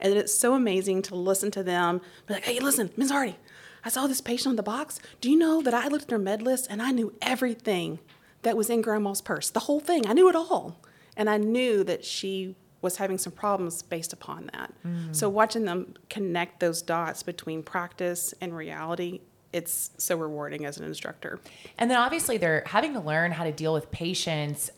And 0.00 0.14
it's 0.14 0.34
so 0.34 0.54
amazing 0.54 1.02
to 1.02 1.14
listen 1.14 1.50
to 1.52 1.62
them 1.62 2.00
be 2.26 2.34
like, 2.34 2.44
hey, 2.44 2.58
listen, 2.58 2.90
Ms. 2.96 3.10
Hardy, 3.10 3.36
I 3.84 3.88
saw 3.88 4.06
this 4.06 4.20
patient 4.20 4.48
on 4.48 4.56
the 4.56 4.62
box. 4.62 4.98
Do 5.20 5.30
you 5.30 5.38
know 5.38 5.62
that 5.62 5.74
I 5.74 5.88
looked 5.88 6.04
at 6.04 6.08
their 6.08 6.18
med 6.18 6.42
list 6.42 6.66
and 6.68 6.82
I 6.82 6.90
knew 6.90 7.14
everything 7.22 7.98
that 8.42 8.56
was 8.56 8.70
in 8.70 8.82
grandma's 8.82 9.20
purse? 9.20 9.50
The 9.50 9.60
whole 9.60 9.80
thing. 9.80 10.06
I 10.06 10.12
knew 10.12 10.28
it 10.28 10.36
all. 10.36 10.80
And 11.16 11.28
I 11.28 11.36
knew 11.36 11.84
that 11.84 12.04
she 12.04 12.56
was 12.82 12.96
having 12.96 13.18
some 13.18 13.32
problems 13.32 13.82
based 13.82 14.12
upon 14.12 14.50
that. 14.54 14.72
Mm. 14.86 15.14
So 15.14 15.28
watching 15.28 15.64
them 15.66 15.94
connect 16.08 16.60
those 16.60 16.80
dots 16.80 17.22
between 17.22 17.62
practice 17.62 18.32
and 18.40 18.56
reality, 18.56 19.20
it's 19.52 19.90
so 19.98 20.16
rewarding 20.16 20.64
as 20.64 20.78
an 20.78 20.84
instructor. 20.84 21.40
And 21.76 21.90
then 21.90 21.98
obviously 21.98 22.38
they're 22.38 22.62
having 22.66 22.94
to 22.94 23.00
learn 23.00 23.32
how 23.32 23.44
to 23.44 23.52
deal 23.52 23.74
with 23.74 23.90
patients 23.90 24.70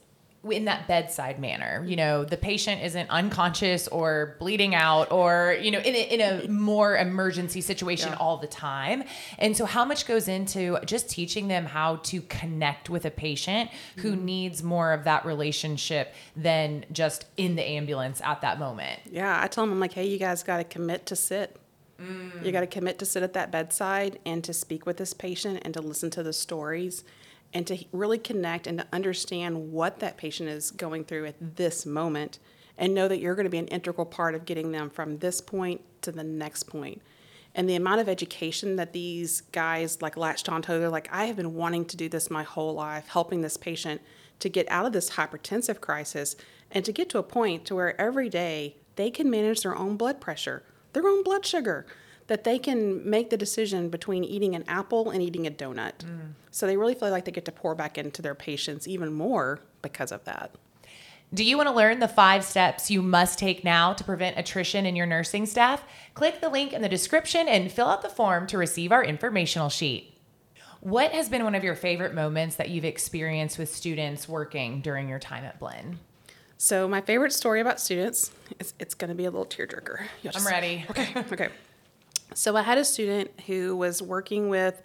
in 0.51 0.65
that 0.65 0.89
bedside 0.89 1.39
manner. 1.39 1.85
You 1.87 1.95
know, 1.95 2.25
the 2.25 2.37
patient 2.37 2.83
isn't 2.83 3.09
unconscious 3.11 3.87
or 3.89 4.37
bleeding 4.41 4.75
out 4.75 5.13
or, 5.13 5.57
you 5.61 5.71
know, 5.71 5.79
in 5.79 5.95
a, 5.95 6.15
in 6.15 6.21
a 6.21 6.49
more 6.49 6.97
emergency 6.97 7.61
situation 7.61 8.11
Yeah. 8.11 8.19
all 8.19 8.39
the 8.39 8.49
time. 8.49 9.05
And 9.39 9.57
so 9.57 9.67
how 9.67 9.85
much 9.85 10.05
goes 10.05 10.27
into 10.27 10.79
just 10.85 11.09
teaching 11.09 11.47
them 11.47 11.67
how 11.67 11.97
to 11.97 12.23
connect 12.23 12.91
with 12.91 13.05
a 13.05 13.11
patient 13.11 13.71
who 13.99 14.13
mm-hmm. 14.13 14.25
needs 14.25 14.63
more 14.65 14.93
of 14.93 15.05
that 15.05 15.25
relationship 15.25 16.13
than 16.37 16.87
just 16.91 17.27
in 17.37 17.55
the 17.55 17.63
ambulance 17.63 18.21
at 18.23 18.41
that 18.41 18.59
moment? 18.59 19.01
Yeah, 19.11 19.41
I 19.41 19.47
tell 19.47 19.65
them, 19.65 19.73
I'm 19.73 19.81
like, 19.81 19.93
hey, 19.93 20.07
you 20.07 20.19
guys 20.19 20.43
got 20.43 20.57
to 20.57 20.65
commit 20.65 21.07
to 21.07 21.17
sit. 21.17 21.57
You 21.99 22.05
mm. 22.05 22.53
got 22.53 22.63
to 22.63 22.67
commit 22.67 22.99
to 22.99 23.07
sit 23.07 23.23
at 23.23 23.35
that 23.35 23.53
bedside 23.53 24.19
and 24.27 24.43
to 24.43 24.53
speak 24.53 24.87
with 24.87 24.97
this 24.97 25.15
patient 25.15 25.61
and 25.63 25.73
to 25.75 25.81
listen 25.81 26.11
to 26.11 26.25
the 26.25 26.33
stories 26.33 27.05
and 27.55 27.67
to 27.67 27.85
really 27.93 28.19
connect 28.19 28.67
and 28.67 28.79
to 28.79 28.87
understand 28.93 29.73
what 29.73 30.01
that 30.01 30.17
patient 30.17 30.49
is 30.49 30.71
going 30.71 31.05
through 31.05 31.27
at 31.27 31.57
this 31.57 31.85
moment 31.85 32.39
and 32.79 32.95
know 32.95 33.09
that 33.09 33.19
you're 33.19 33.35
going 33.35 33.45
to 33.45 33.51
be 33.51 33.59
an 33.59 33.69
integral 33.69 34.07
part 34.07 34.35
of 34.35 34.45
getting 34.45 34.73
them 34.73 34.91
from 34.91 35.19
this 35.19 35.41
point 35.41 35.81
to 36.03 36.11
the 36.11 36.25
next 36.25 36.65
point. 36.65 37.03
And 37.55 37.69
the 37.69 37.75
amount 37.75 38.01
of 38.01 38.09
education 38.09 38.77
that 38.77 38.93
these 38.95 39.43
guys 39.53 40.01
like 40.01 40.17
latched 40.17 40.49
onto, 40.49 40.79
they're 40.79 40.89
like, 40.89 41.09
I 41.13 41.27
have 41.27 41.37
been 41.37 41.55
wanting 41.55 41.85
to 41.87 41.97
do 41.97 42.09
this 42.09 42.31
my 42.31 42.43
whole 42.43 42.75
life, 42.75 43.09
helping 43.09 43.43
this 43.43 43.59
patient 43.59 44.01
to 44.39 44.49
get 44.49 44.67
out 44.71 44.87
of 44.87 44.93
this 44.93 45.11
hypertensive 45.11 45.81
crisis 45.81 46.35
and 46.71 46.85
to 46.85 46.93
get 46.93 47.11
to 47.11 47.19
a 47.19 47.23
point 47.23 47.67
to 47.67 47.75
where 47.75 48.01
every 48.01 48.31
day 48.31 48.77
they 48.97 49.11
can 49.11 49.31
manage 49.31 49.63
their 49.63 49.77
own 49.77 49.97
blood 49.97 50.21
pressure, 50.21 50.63
their 50.95 51.07
own 51.07 51.23
blood 51.23 51.45
sugar, 51.45 51.87
that 52.27 52.45
they 52.45 52.59
can 52.59 53.09
make 53.09 53.31
the 53.31 53.37
decision 53.37 53.89
between 53.89 54.25
eating 54.25 54.55
an 54.55 54.65
apple 54.69 55.11
and 55.11 55.23
eating 55.23 55.47
a 55.47 55.51
donut. 55.51 55.99
Mm. 55.99 56.33
So 56.51 56.67
they 56.67 56.77
really 56.77 56.95
feel 56.95 57.11
like 57.11 57.25
they 57.25 57.33
get 57.33 57.45
to 57.47 57.53
pour 57.53 57.75
back 57.75 57.99
into 57.99 58.23
their 58.23 58.35
patients 58.35 58.87
even 58.87 59.13
more 59.13 59.61
because 59.83 60.13
of 60.13 60.25
that. 60.25 60.55
Do 61.35 61.45
you 61.45 61.57
want 61.57 61.69
to 61.71 61.75
learn 61.75 61.99
the 61.99 62.09
five 62.09 62.45
steps 62.45 62.91
you 62.91 63.01
must 63.01 63.39
take 63.39 63.65
now 63.65 63.95
to 63.95 64.05
prevent 64.05 64.39
attrition 64.39 64.85
in 64.85 64.95
your 64.95 65.07
nursing 65.07 65.47
staff? 65.47 65.83
Click 66.13 66.43
the 66.43 66.51
link 66.51 66.75
in 66.75 66.83
the 66.83 66.91
description 66.91 67.49
and 67.49 67.73
fill 67.73 67.87
out 67.87 68.03
the 68.03 68.11
form 68.11 68.47
to 68.49 68.59
receive 68.59 68.93
our 68.93 69.03
informational 69.03 69.71
sheet. 69.71 70.13
What 70.81 71.13
has 71.13 71.31
been 71.31 71.45
one 71.45 71.55
of 71.55 71.65
your 71.65 71.75
favorite 71.75 72.13
moments 72.13 72.57
that 72.57 72.69
you've 72.69 72.85
experienced 72.85 73.59
with 73.59 73.75
students 73.75 74.29
working 74.29 74.83
during 74.83 75.09
your 75.09 75.21
time 75.21 75.45
at 75.45 75.59
Blinn? 75.59 76.01
So 76.59 76.87
my 76.87 77.01
favorite 77.01 77.33
story 77.33 77.61
about 77.61 77.81
students 77.81 78.31
is 78.59 78.75
it's 78.79 78.95
going 78.95 79.09
to 79.09 79.15
be 79.15 79.25
a 79.25 79.31
little 79.31 79.47
tearjerker. 79.47 80.05
I'm 80.35 80.47
ready. 80.47 80.85
Okay. 80.91 81.15
Okay. 81.33 81.49
So 82.35 82.57
I 82.57 82.63
had 82.63 82.79
a 82.79 82.85
student 82.85 83.31
who 83.47 83.77
was 83.77 84.03
working 84.03 84.49
with 84.49 84.83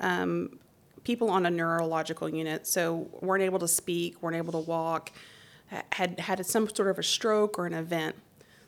um, 0.00 0.58
people 1.04 1.30
on 1.30 1.46
a 1.46 1.50
neurological 1.50 2.28
unit, 2.28 2.66
so 2.66 3.08
weren't 3.20 3.42
able 3.42 3.58
to 3.60 3.68
speak, 3.68 4.22
weren't 4.22 4.36
able 4.36 4.52
to 4.52 4.58
walk, 4.70 5.12
had 5.92 6.20
had 6.20 6.44
some 6.46 6.68
sort 6.68 6.88
of 6.88 6.98
a 6.98 7.02
stroke 7.02 7.58
or 7.58 7.66
an 7.66 7.74
event. 7.74 8.16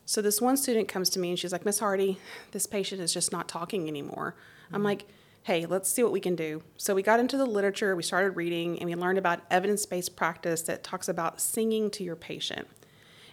So 0.04 0.23
this 0.23 0.40
one 0.40 0.56
student 0.56 0.88
comes 0.88 1.11
to 1.11 1.18
me 1.18 1.30
and 1.30 1.38
she's 1.38 1.52
like, 1.52 1.64
Miss 1.64 1.80
Hardy, 1.80 2.18
this 2.52 2.66
patient 2.66 3.00
is 3.00 3.12
just 3.12 3.30
not 3.30 3.49
talking 3.49 3.88
anymore. 3.88 4.35
I'm 4.73 4.82
like, 4.82 5.06
hey, 5.42 5.66
let's 5.66 5.90
see 5.90 6.02
what 6.02 6.12
we 6.12 6.20
can 6.20 6.35
do. 6.35 6.62
So 6.76 6.94
we 6.94 7.02
got 7.02 7.20
into 7.20 7.37
the 7.37 7.47
literature, 7.47 7.94
we 7.94 8.02
started 8.02 8.32
reading, 8.32 8.78
and 8.78 8.88
we 8.88 8.94
learned 8.94 9.18
about 9.18 9.40
evidence 9.50 9.87
based 9.87 10.16
practice 10.16 10.62
that 10.62 10.82
talks 10.82 11.08
about 11.08 11.40
singing 11.40 11.90
to 11.92 12.04
your 12.04 12.16
patient. 12.16 12.68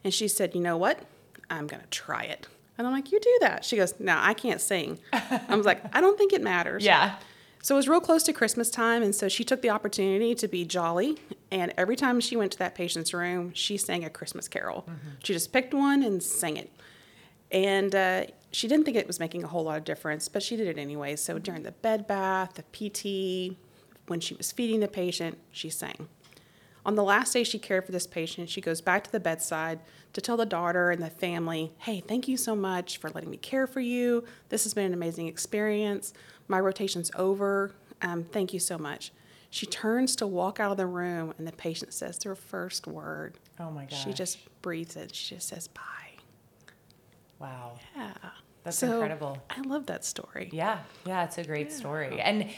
And 0.04 0.14
she 0.14 0.28
said, 0.28 0.54
you 0.54 0.62
know 0.62 0.78
what? 0.78 1.00
I'm 1.50 1.68
going 1.68 1.82
to 1.82 1.90
try 1.90 2.24
it. 2.24 2.48
And 2.78 2.86
I'm 2.86 2.94
like, 2.94 3.12
you 3.12 3.20
do 3.20 3.38
that. 3.42 3.64
She 3.64 3.78
goes, 3.78 3.94
no, 4.00 4.18
I 4.20 4.34
can't 4.34 4.60
sing. 4.60 5.00
I 5.14 5.56
was 5.56 5.66
like, 5.66 5.84
I 5.96 6.02
don't 6.02 6.18
think 6.18 6.34
it 6.34 6.42
matters. 6.42 6.84
Yeah. 6.84 7.16
So 7.62 7.74
it 7.74 7.78
was 7.78 7.88
real 7.88 8.00
close 8.00 8.22
to 8.24 8.34
Christmas 8.34 8.70
time, 8.70 9.02
and 9.02 9.16
so 9.16 9.28
she 9.28 9.44
took 9.44 9.64
the 9.64 9.72
opportunity 9.72 10.36
to 10.36 10.48
be 10.48 10.66
jolly. 10.66 11.18
And 11.50 11.74
every 11.78 11.96
time 11.96 12.20
she 12.20 12.36
went 12.36 12.52
to 12.52 12.60
that 12.60 12.76
patient's 12.76 13.12
room, 13.12 13.54
she 13.56 13.76
sang 13.78 14.04
a 14.06 14.10
Christmas 14.10 14.48
carol. 14.48 14.88
She 15.24 15.34
just 15.34 15.52
picked 15.52 15.74
one 15.74 16.04
and 16.04 16.22
sang 16.22 16.58
it. 16.58 16.72
And 17.52 17.96
uh, 17.96 18.26
she 18.52 18.68
didn't 18.68 18.86
think 18.86 18.98
it 18.98 19.08
was 19.08 19.20
making 19.20 19.44
a 19.44 19.48
whole 19.48 19.64
lot 19.64 19.78
of 19.78 19.84
difference, 19.84 20.28
but 20.28 20.44
she 20.44 20.56
did 20.56 20.68
it 20.68 20.78
anyway. 20.78 21.16
So 21.16 21.40
during 21.40 21.64
the 21.64 21.72
bed 21.72 22.06
bath, 22.06 22.54
the 22.54 22.64
PT, 22.64 23.58
when 24.08 24.20
she 24.20 24.36
was 24.36 24.52
feeding 24.52 24.80
the 24.80 24.88
patient, 24.88 25.40
she 25.52 25.72
sang. 25.72 26.08
On 26.86 26.96
the 26.96 27.04
last 27.04 27.34
day 27.34 27.44
she 27.44 27.58
cared 27.58 27.86
for 27.86 27.92
this 27.92 28.06
patient, 28.06 28.50
she 28.50 28.62
goes 28.62 28.80
back 28.80 29.04
to 29.06 29.12
the 29.12 29.20
bedside 29.20 29.80
to 30.14 30.22
tell 30.22 30.38
the 30.38 30.46
daughter 30.46 30.92
and 30.92 31.02
the 31.02 31.10
family, 31.10 31.74
hey, 31.80 32.00
thank 32.00 32.28
you 32.28 32.38
so 32.38 32.56
much 32.56 32.98
for 32.98 33.10
letting 33.10 33.30
me 33.32 33.38
care 33.38 33.66
for 33.66 33.80
you. 33.80 34.24
This 34.50 34.64
has 34.64 34.74
been 34.74 34.86
an 34.86 34.94
amazing 34.94 35.28
experience. 35.28 36.14
My 36.48 36.60
rotation's 36.60 37.10
over. 37.16 37.72
Um, 38.02 38.24
thank 38.24 38.54
you 38.54 38.60
so 38.60 38.78
much. 38.78 39.12
She 39.50 39.66
turns 39.66 40.16
to 40.18 40.28
walk 40.28 40.60
out 40.60 40.72
of 40.72 40.78
the 40.78 40.86
room, 40.86 41.34
and 41.38 41.48
the 41.48 41.52
patient 41.54 41.94
says 41.94 42.18
their 42.20 42.36
first 42.36 42.88
word. 42.88 43.40
Oh 43.60 43.72
my 43.72 43.86
gosh. 43.86 44.04
She 44.04 44.12
just 44.14 44.38
breathes 44.62 44.96
it. 44.96 45.16
She 45.16 45.36
just 45.36 45.48
says, 45.48 45.68
bye. 45.70 45.82
Wow. 47.40 47.80
Yeah. 47.96 48.14
That's 48.64 48.78
So, 48.78 48.94
incredible. 48.94 49.38
I 49.50 49.62
love 49.62 49.86
that 49.86 50.04
story. 50.04 50.50
Yeah, 50.52 50.80
yeah, 51.06 51.24
it's 51.24 51.38
a 51.38 51.44
great 51.44 51.72
story. 51.72 52.20
And 52.20 52.50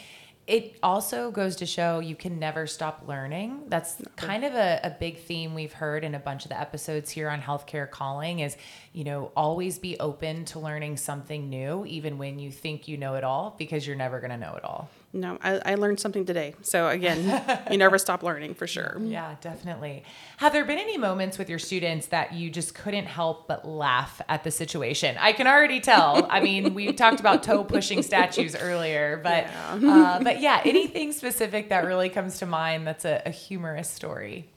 it 0.48 0.78
also 0.82 1.30
goes 1.30 1.58
to 1.58 1.66
show 1.66 2.00
you 2.00 2.16
can 2.16 2.40
never 2.40 2.68
stop 2.68 3.04
learning. 3.06 3.64
That's 3.68 4.02
kind 4.16 4.46
of 4.46 4.54
a, 4.54 4.80
a 4.82 4.90
big 4.90 5.20
theme 5.20 5.54
we've 5.54 5.74
heard 5.74 6.06
in 6.06 6.16
a 6.16 6.20
bunch 6.20 6.46
of 6.46 6.50
the 6.50 6.60
episodes 6.60 7.12
here 7.12 7.30
on 7.30 7.42
Healthcare 7.42 7.90
Calling 7.90 8.40
is, 8.40 8.56
you 8.94 9.04
know, 9.04 9.34
always 9.36 9.78
be 9.78 10.00
open 10.00 10.46
to 10.46 10.60
learning 10.60 10.96
something 10.96 11.50
new, 11.50 11.86
even 11.86 12.18
when 12.18 12.40
you 12.40 12.50
think 12.50 12.88
you 12.88 12.96
know 12.96 13.16
it 13.16 13.26
all, 13.26 13.56
because 13.58 13.86
you're 13.86 13.98
never 13.98 14.22
going 14.22 14.32
to 14.32 14.38
know 14.38 14.56
it 14.56 14.64
all. 14.64 14.90
No, 15.18 15.40
I, 15.42 15.60
I 15.66 15.76
learned 15.76 16.00
something 16.00 16.26
today. 16.26 16.54
So, 16.62 16.90
again, 16.90 17.44
you 17.72 17.78
never 17.78 17.98
stop 17.98 18.22
learning 18.22 18.54
for 18.54 18.68
sure. 18.68 18.98
Yeah, 19.02 19.36
definitely. 19.42 20.04
Have 20.38 20.54
there 20.54 20.64
been 20.64 20.78
any 20.78 20.98
moments 20.98 21.38
with 21.40 21.50
your 21.50 21.58
students 21.58 22.08
that 22.08 22.34
you 22.34 22.52
just 22.52 22.76
couldn't 22.76 23.06
help 23.08 23.48
but 23.48 23.68
laugh 23.68 24.22
at 24.30 24.44
the 24.44 24.52
situation? 24.52 25.16
I 25.20 25.32
can 25.34 25.48
already 25.48 25.80
tell. 25.80 26.28
I 26.30 26.40
mean, 26.40 26.74
we 26.76 26.94
talked 27.04 27.20
about 27.20 27.42
toe 27.42 27.64
pushing 27.64 28.04
statues 28.04 28.56
earlier, 28.56 29.20
but 29.24 29.46
Yeah. 29.82 30.18
uh, 30.20 30.24
but 30.24 30.40
yeah, 30.40 30.62
anything 30.66 31.12
specific 31.14 31.70
that 31.70 31.84
really 31.86 32.10
comes 32.10 32.38
to 32.40 32.46
mind 32.46 32.86
that's 32.86 33.06
a, 33.06 33.24
a 33.26 33.32
humorous 33.32 33.90
story. 33.90 34.50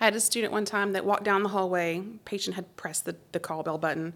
I 0.00 0.06
had 0.06 0.14
a 0.16 0.20
student 0.20 0.52
one 0.52 0.64
time 0.64 0.92
that 0.92 1.04
walked 1.04 1.24
down 1.24 1.42
the 1.42 1.50
hallway. 1.50 2.02
Patient 2.24 2.56
had 2.56 2.74
pressed 2.76 3.04
the, 3.04 3.16
the 3.32 3.40
call 3.40 3.62
bell 3.62 3.76
button. 3.78 4.14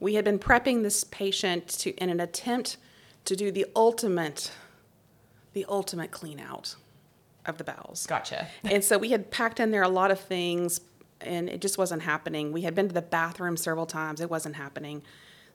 We 0.00 0.14
had 0.14 0.24
been 0.24 0.38
prepping 0.38 0.82
this 0.82 1.04
patient 1.04 1.68
to 1.80 1.94
in 1.96 2.08
an 2.08 2.20
attempt 2.20 2.78
to 3.26 3.36
do 3.36 3.50
the 3.50 3.66
ultimate, 3.76 4.50
the 5.54 5.64
ultimate 5.68 6.10
clean 6.10 6.38
out 6.38 6.76
of 7.46 7.58
the 7.58 7.64
bowels. 7.64 8.06
Gotcha. 8.06 8.48
and 8.64 8.84
so 8.84 8.98
we 8.98 9.10
had 9.10 9.30
packed 9.30 9.60
in 9.60 9.70
there 9.70 9.82
a 9.82 9.88
lot 9.88 10.10
of 10.10 10.20
things 10.20 10.80
and 11.20 11.48
it 11.48 11.60
just 11.60 11.78
wasn't 11.78 12.02
happening. 12.02 12.52
We 12.52 12.62
had 12.62 12.74
been 12.74 12.88
to 12.88 12.94
the 12.94 13.02
bathroom 13.02 13.56
several 13.56 13.86
times, 13.86 14.20
it 14.20 14.30
wasn't 14.30 14.56
happening. 14.56 15.02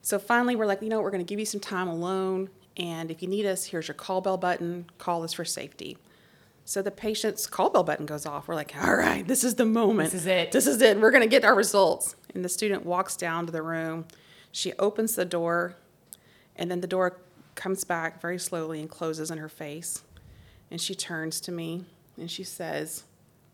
So 0.01 0.17
finally, 0.17 0.55
we're 0.55 0.65
like, 0.65 0.81
you 0.81 0.89
know, 0.89 1.01
we're 1.01 1.11
going 1.11 1.25
to 1.25 1.29
give 1.29 1.39
you 1.39 1.45
some 1.45 1.59
time 1.59 1.87
alone. 1.87 2.49
And 2.77 3.11
if 3.11 3.21
you 3.21 3.27
need 3.27 3.45
us, 3.45 3.65
here's 3.65 3.87
your 3.87 3.95
call 3.95 4.21
bell 4.21 4.37
button. 4.37 4.89
Call 4.97 5.23
us 5.23 5.33
for 5.33 5.43
safety. 5.43 5.97
So 6.63 6.81
the 6.81 6.91
patient's 6.91 7.47
call 7.47 7.69
bell 7.69 7.83
button 7.83 8.05
goes 8.05 8.25
off. 8.25 8.47
We're 8.47 8.55
like, 8.55 8.73
all 8.81 8.95
right, 8.95 9.27
this 9.27 9.43
is 9.43 9.55
the 9.55 9.65
moment. 9.65 10.11
This 10.11 10.21
is 10.21 10.27
it. 10.27 10.51
This 10.51 10.67
is 10.67 10.81
it. 10.81 10.99
We're 10.99 11.11
going 11.11 11.23
to 11.23 11.27
get 11.27 11.43
our 11.43 11.55
results. 11.55 12.15
And 12.33 12.45
the 12.45 12.49
student 12.49 12.85
walks 12.85 13.17
down 13.17 13.45
to 13.47 13.51
the 13.51 13.61
room. 13.61 14.05
She 14.51 14.73
opens 14.73 15.15
the 15.15 15.25
door, 15.25 15.75
and 16.55 16.69
then 16.71 16.81
the 16.81 16.87
door 16.87 17.17
comes 17.55 17.83
back 17.83 18.21
very 18.21 18.39
slowly 18.39 18.79
and 18.79 18.89
closes 18.89 19.31
in 19.31 19.37
her 19.37 19.49
face. 19.49 20.03
And 20.71 20.79
she 20.79 20.95
turns 20.95 21.41
to 21.41 21.51
me 21.51 21.85
and 22.17 22.29
she 22.29 22.43
says, 22.43 23.03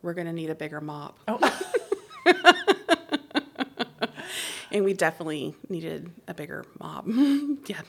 We're 0.02 0.14
going 0.14 0.28
to 0.28 0.34
need 0.34 0.50
a 0.50 0.56
bigger 0.56 0.82
mop. 0.82 1.18
Oh. 1.28 1.40
and 4.72 4.84
we 4.84 4.94
definitely 4.94 5.56
needed 5.70 6.12
a 6.28 6.34
bigger 6.34 6.66
mop. 6.80 7.06
yeah. 7.68 7.82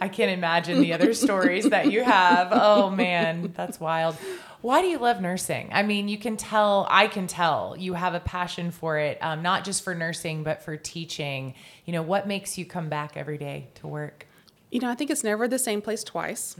I 0.00 0.08
can't 0.08 0.30
imagine 0.30 0.80
the 0.80 0.92
other 0.92 1.14
stories 1.14 1.70
that 1.70 1.90
you 1.90 2.02
have. 2.04 2.48
Oh 2.52 2.90
man, 2.90 3.52
that's 3.56 3.80
wild. 3.80 4.16
Why 4.60 4.82
do 4.82 4.88
you 4.88 4.98
love 4.98 5.20
nursing? 5.20 5.70
I 5.72 5.82
mean, 5.82 6.08
you 6.08 6.18
can 6.18 6.36
tell, 6.36 6.86
I 6.90 7.06
can 7.06 7.26
tell 7.26 7.76
you 7.78 7.94
have 7.94 8.14
a 8.14 8.20
passion 8.20 8.70
for 8.70 8.98
it, 8.98 9.18
um, 9.22 9.42
not 9.42 9.64
just 9.64 9.84
for 9.84 9.94
nursing, 9.94 10.42
but 10.42 10.62
for 10.62 10.76
teaching. 10.76 11.54
You 11.84 11.92
know, 11.92 12.02
what 12.02 12.26
makes 12.26 12.58
you 12.58 12.66
come 12.66 12.88
back 12.88 13.16
every 13.16 13.38
day 13.38 13.68
to 13.76 13.86
work? 13.86 14.26
You 14.70 14.80
know, 14.80 14.90
I 14.90 14.94
think 14.94 15.10
it's 15.10 15.24
never 15.24 15.46
the 15.48 15.58
same 15.58 15.80
place 15.80 16.02
twice. 16.04 16.56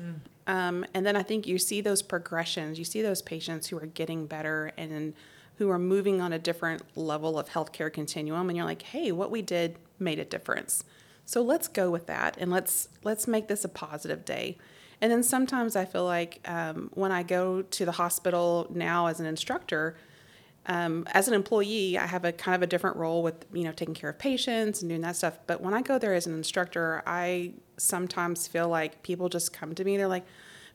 Um, 0.47 0.85
and 0.95 1.05
then 1.05 1.17
I 1.17 1.23
think 1.23 1.47
you 1.47 1.59
see 1.59 1.81
those 1.81 2.03
progressions. 2.03 2.79
You 2.79 2.85
see 2.85 3.03
those 3.03 3.21
patients 3.21 3.67
who 3.67 3.79
are 3.79 3.87
getting 3.87 4.27
better 4.27 4.73
and 4.77 5.13
who 5.59 5.71
are 5.71 5.79
moving 5.79 6.21
on 6.21 6.33
a 6.33 6.39
different 6.39 6.83
level 6.97 7.39
of 7.39 7.49
healthcare 7.49 7.93
continuum. 7.93 8.49
And 8.49 8.57
you're 8.57 8.67
like, 8.67 8.83
hey, 8.83 9.11
what 9.11 9.31
we 9.31 9.43
did 9.43 9.77
made 9.99 10.19
a 10.19 10.25
difference. 10.25 10.85
So 11.25 11.43
let's 11.43 11.67
go 11.67 11.91
with 11.91 12.07
that 12.07 12.37
and 12.39 12.51
let's 12.51 12.89
let's 13.03 13.27
make 13.27 13.49
this 13.49 13.65
a 13.65 13.69
positive 13.69 14.25
day. 14.25 14.57
And 15.01 15.11
then 15.11 15.23
sometimes 15.23 15.77
I 15.77 15.85
feel 15.85 16.05
like 16.05 16.41
um, 16.47 16.91
when 16.95 17.13
I 17.13 17.23
go 17.23 17.63
to 17.63 17.85
the 17.85 17.93
hospital 17.93 18.67
now 18.71 19.07
as 19.07 19.21
an 19.21 19.27
instructor, 19.27 19.97
um, 20.67 21.07
as 21.13 21.29
an 21.29 21.35
employee, 21.35 21.97
I 21.97 22.07
have 22.07 22.25
a 22.25 22.33
kind 22.33 22.55
of 22.55 22.63
a 22.63 22.67
different 22.67 22.97
role 22.97 23.23
with 23.23 23.47
you 23.53 23.65
know 23.65 23.73
taking 23.73 23.95
care 23.95 24.11
of 24.11 24.19
patients 24.19 24.83
and 24.83 24.89
doing 24.89 25.03
that 25.03 25.17
stuff. 25.17 25.39
But 25.47 25.61
when 25.61 25.75
I 25.75 25.83
go 25.83 25.99
there 25.99 26.15
as 26.15 26.27
an 26.27 26.35
instructor, 26.35 27.03
I 27.07 27.53
sometimes 27.77 28.49
feel 28.49 28.69
like 28.69 29.03
people 29.03 29.29
just 29.29 29.53
come 29.53 29.75
to 29.77 29.85
me. 29.85 29.97
They're 29.97 30.09
like, 30.09 30.27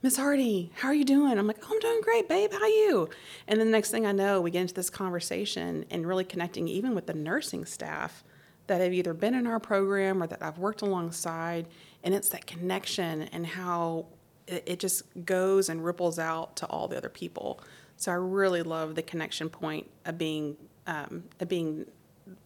"Miss 0.02 0.16
Hardy, 0.16 0.72
how 0.76 0.88
are 0.88 0.94
you 0.94 1.04
doing?" 1.04 1.38
I'm 1.38 1.46
like, 1.46 1.60
"Oh, 1.64 1.74
I'm 1.74 1.80
doing 1.80 2.02
great, 2.02 2.30
babe. 2.30 2.54
How 2.54 2.62
are 2.62 2.68
you?" 2.68 3.10
And 3.48 3.60
then 3.60 3.68
the 3.68 3.72
next 3.72 3.92
thing 3.92 4.06
I 4.06 4.14
know, 4.14 4.40
we 4.40 4.50
get 4.50 4.62
into 4.62 4.74
this 4.74 4.90
conversation 4.90 5.86
and 5.92 6.08
really 6.08 6.24
connecting 6.24 6.70
even 6.70 6.96
with 6.96 7.08
the 7.08 7.14
nursing 7.14 7.66
staff 7.66 8.24
that 8.68 8.80
have 8.80 8.94
either 8.94 9.14
been 9.14 9.34
in 9.34 9.46
our 9.46 9.60
program 9.60 10.24
or 10.24 10.28
that 10.28 10.42
I've 10.42 10.58
worked 10.58 10.82
alongside, 10.82 11.68
and 12.04 12.14
it's 12.14 12.30
that 12.30 12.48
connection 12.48 13.24
and 13.24 13.46
how 13.46 14.06
it 14.48 14.80
just 14.80 15.04
goes 15.26 15.70
and 15.70 15.84
ripples 15.84 16.20
out 16.20 16.56
to 16.58 16.66
all 16.68 16.88
the 16.88 16.98
other 16.98 17.10
people. 17.10 17.62
So 18.02 18.12
I 18.12 18.16
really 18.16 18.64
love 18.64 18.96
the 18.96 19.04
connection 19.04 19.48
point 19.48 19.88
of 20.06 20.18
being 20.18 20.58
um, 20.88 21.26
of 21.40 21.48
being 21.48 21.86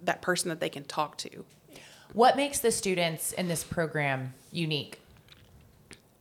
that 0.03 0.21
person 0.21 0.49
that 0.49 0.59
they 0.59 0.67
can 0.67 0.83
talk 0.83 1.17
to. 1.19 1.45
What 2.11 2.35
makes 2.35 2.59
the 2.59 2.71
students 2.71 3.31
in 3.31 3.47
this 3.47 3.63
program 3.63 4.33
unique? 4.51 4.99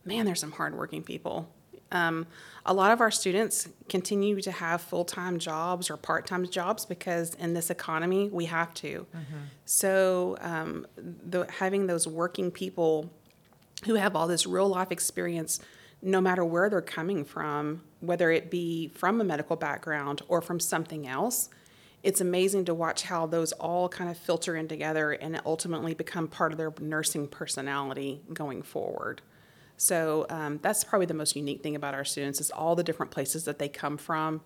Man, 0.05 0.25
there's 0.25 0.39
some 0.39 0.53
hardworking 0.53 1.03
people. 1.03 1.49
Um, 1.91 2.27
a 2.65 2.73
lot 2.73 2.91
of 2.91 3.01
our 3.01 3.11
students 3.11 3.67
continue 3.89 4.39
to 4.39 4.51
have 4.51 4.79
full 4.79 5.03
time 5.03 5.37
jobs 5.37 5.89
or 5.89 5.97
part 5.97 6.25
time 6.25 6.47
jobs 6.47 6.85
because 6.85 7.33
in 7.33 7.53
this 7.53 7.69
economy 7.69 8.29
we 8.29 8.45
have 8.45 8.73
to. 8.75 9.05
So, 9.65 10.37
um, 10.39 10.87
the, 10.95 11.45
having 11.59 11.87
those 11.87 12.07
working 12.07 12.51
people 12.51 13.09
who 13.83 13.95
have 13.95 14.15
all 14.15 14.27
this 14.27 14.47
real 14.47 14.69
life 14.69 14.93
experience, 14.93 15.59
no 16.01 16.21
matter 16.21 16.45
where 16.45 16.69
they're 16.69 16.81
coming 16.81 17.25
from, 17.25 17.81
whether 18.07 18.31
it 18.31 18.49
be 18.51 18.89
from 18.89 19.21
a 19.21 19.23
medical 19.23 19.55
background 19.55 20.21
or 20.27 20.41
from 20.41 20.59
something 20.59 21.07
else, 21.07 21.49
it's 22.03 22.21
amazing 22.21 22.65
to 22.65 22.73
watch 22.73 23.03
how 23.03 23.25
those 23.25 23.51
all 23.53 23.89
kind 23.89 24.09
of 24.09 24.17
filter 24.17 24.55
in 24.55 24.67
together 24.67 25.11
and 25.11 25.41
ultimately 25.45 25.93
become 25.93 26.27
part 26.27 26.51
of 26.51 26.57
their 26.57 26.71
nursing 26.79 27.27
personality 27.27 28.21
going 28.31 28.61
forward. 28.61 29.21
So 29.77 30.25
um, 30.29 30.59
that's 30.61 30.83
probably 30.83 31.07
the 31.07 31.13
most 31.13 31.35
unique 31.35 31.63
thing 31.63 31.75
about 31.75 31.93
our 31.93 32.05
students 32.05 32.39
is 32.39 32.51
all 32.51 32.75
the 32.75 32.83
different 32.83 33.11
places 33.11 33.45
that 33.45 33.59
they 33.59 33.67
come 33.67 33.97
from, 33.97 34.41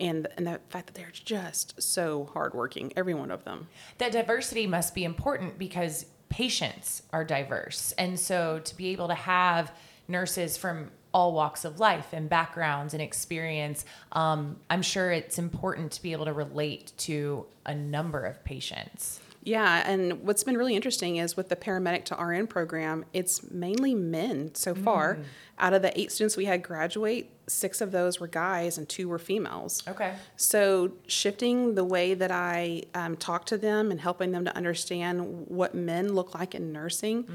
and 0.00 0.26
and 0.36 0.46
the 0.46 0.60
fact 0.70 0.86
that 0.86 0.94
they're 0.94 1.12
just 1.12 1.80
so 1.80 2.30
hardworking, 2.32 2.92
every 2.96 3.14
one 3.14 3.30
of 3.30 3.44
them. 3.44 3.68
That 3.98 4.12
diversity 4.12 4.66
must 4.66 4.94
be 4.94 5.04
important 5.04 5.58
because 5.58 6.06
patients 6.30 7.02
are 7.12 7.24
diverse. 7.24 7.92
And 7.98 8.18
so 8.18 8.58
to 8.60 8.76
be 8.76 8.88
able 8.88 9.08
to 9.08 9.14
have 9.14 9.70
nurses 10.08 10.56
from 10.56 10.90
all 11.12 11.32
walks 11.32 11.64
of 11.64 11.78
life 11.78 12.12
and 12.12 12.28
backgrounds 12.28 12.94
and 12.94 13.02
experience, 13.02 13.84
um, 14.12 14.56
I'm 14.70 14.82
sure 14.82 15.10
it's 15.12 15.38
important 15.38 15.92
to 15.92 16.02
be 16.02 16.12
able 16.12 16.24
to 16.26 16.32
relate 16.32 16.92
to 16.98 17.46
a 17.64 17.74
number 17.74 18.24
of 18.24 18.42
patients. 18.44 19.20
Yeah, 19.44 19.82
and 19.90 20.22
what's 20.22 20.44
been 20.44 20.56
really 20.56 20.76
interesting 20.76 21.16
is 21.16 21.36
with 21.36 21.48
the 21.48 21.56
paramedic 21.56 22.04
to 22.06 22.14
RN 22.14 22.46
program, 22.46 23.04
it's 23.12 23.50
mainly 23.50 23.94
men 23.94 24.54
so 24.54 24.74
far. 24.74 25.18
Out 25.58 25.74
of 25.74 25.82
the 25.82 25.98
eight 25.98 26.10
students 26.12 26.36
we 26.36 26.44
had 26.44 26.62
graduate, 26.62 27.30
six 27.48 27.80
of 27.80 27.90
those 27.92 28.20
were 28.20 28.28
guys 28.28 28.78
and 28.78 28.88
two 28.88 29.08
were 29.08 29.18
females. 29.18 29.82
Okay. 29.86 30.14
So 30.36 30.92
shifting 31.06 31.74
the 31.74 31.84
way 31.84 32.14
that 32.14 32.30
I 32.30 32.82
um, 32.94 33.16
talk 33.16 33.44
to 33.46 33.58
them 33.58 33.90
and 33.90 34.00
helping 34.00 34.30
them 34.30 34.44
to 34.44 34.56
understand 34.56 35.46
what 35.48 35.74
men 35.74 36.14
look 36.14 36.34
like 36.34 36.54
in 36.54 36.72
nursing 36.72 37.26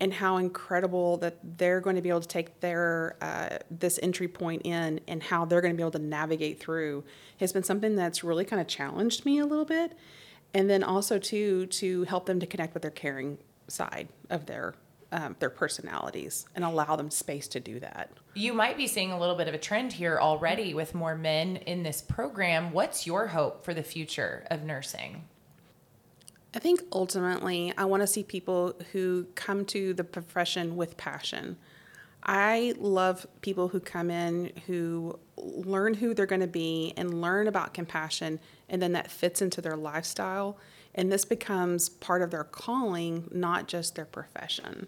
and 0.00 0.14
how 0.14 0.36
incredible 0.36 1.16
that 1.18 1.38
they're 1.58 1.80
going 1.80 1.96
to 1.96 2.02
be 2.02 2.08
able 2.08 2.20
to 2.20 2.28
take 2.28 2.60
their 2.60 3.16
uh, 3.20 3.58
this 3.70 3.98
entry 4.02 4.28
point 4.28 4.62
in 4.64 5.00
and 5.08 5.22
how 5.22 5.44
they're 5.44 5.60
going 5.60 5.74
to 5.74 5.76
be 5.76 5.82
able 5.82 5.90
to 5.92 5.98
navigate 5.98 6.60
through 6.60 7.04
has 7.38 7.52
been 7.52 7.64
something 7.64 7.96
that's 7.96 8.22
really 8.24 8.44
kind 8.44 8.60
of 8.60 8.68
challenged 8.68 9.24
me 9.24 9.38
a 9.38 9.44
little 9.44 9.64
bit 9.64 9.92
and 10.56 10.70
then 10.70 10.82
also 10.82 11.18
too 11.18 11.66
to 11.66 12.04
help 12.04 12.24
them 12.24 12.40
to 12.40 12.46
connect 12.46 12.72
with 12.72 12.80
their 12.80 12.90
caring 12.90 13.36
side 13.68 14.08
of 14.30 14.46
their 14.46 14.74
um, 15.12 15.36
their 15.38 15.50
personalities 15.50 16.46
and 16.56 16.64
allow 16.64 16.96
them 16.96 17.10
space 17.10 17.46
to 17.46 17.60
do 17.60 17.78
that. 17.78 18.10
You 18.34 18.52
might 18.52 18.76
be 18.76 18.88
seeing 18.88 19.12
a 19.12 19.20
little 19.20 19.36
bit 19.36 19.46
of 19.46 19.54
a 19.54 19.58
trend 19.58 19.92
here 19.92 20.18
already 20.18 20.74
with 20.74 20.96
more 20.96 21.14
men 21.14 21.56
in 21.58 21.84
this 21.84 22.02
program. 22.02 22.72
What's 22.72 23.06
your 23.06 23.28
hope 23.28 23.64
for 23.64 23.72
the 23.72 23.84
future 23.84 24.44
of 24.50 24.64
nursing? 24.64 25.24
I 26.54 26.58
think 26.58 26.82
ultimately, 26.90 27.72
I 27.76 27.84
want 27.84 28.00
to 28.00 28.06
see 28.06 28.24
people 28.24 28.74
who 28.92 29.26
come 29.36 29.64
to 29.66 29.94
the 29.94 30.04
profession 30.04 30.74
with 30.74 30.96
passion. 30.96 31.56
I 32.24 32.74
love 32.78 33.26
people 33.42 33.68
who 33.68 33.78
come 33.78 34.10
in 34.10 34.52
who 34.66 35.20
learn 35.36 35.94
who 35.94 36.14
they're 36.14 36.26
going 36.26 36.40
to 36.40 36.46
be 36.46 36.92
and 36.96 37.20
learn 37.20 37.46
about 37.46 37.74
compassion, 37.74 38.40
and 38.68 38.80
then 38.80 38.92
that 38.92 39.10
fits 39.10 39.42
into 39.42 39.60
their 39.60 39.76
lifestyle. 39.76 40.58
And 40.94 41.12
this 41.12 41.24
becomes 41.24 41.90
part 41.90 42.22
of 42.22 42.30
their 42.30 42.44
calling, 42.44 43.28
not 43.30 43.68
just 43.68 43.94
their 43.96 44.06
profession. 44.06 44.86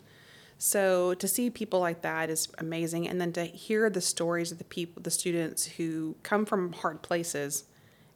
So 0.57 1.14
to 1.14 1.28
see 1.28 1.50
people 1.50 1.81
like 1.81 2.02
that 2.02 2.31
is 2.31 2.49
amazing, 2.59 3.09
and 3.09 3.21
then 3.21 3.33
to 3.35 3.45
hear 3.45 3.90
the 3.90 4.00
stories 4.00 4.50
of 4.50 4.59
the 4.59 4.64
people, 4.64 5.02
the 5.02 5.11
students 5.11 5.67
who 5.67 6.17
come 6.23 6.47
from 6.47 6.73
hard 6.73 7.02
places 7.02 7.64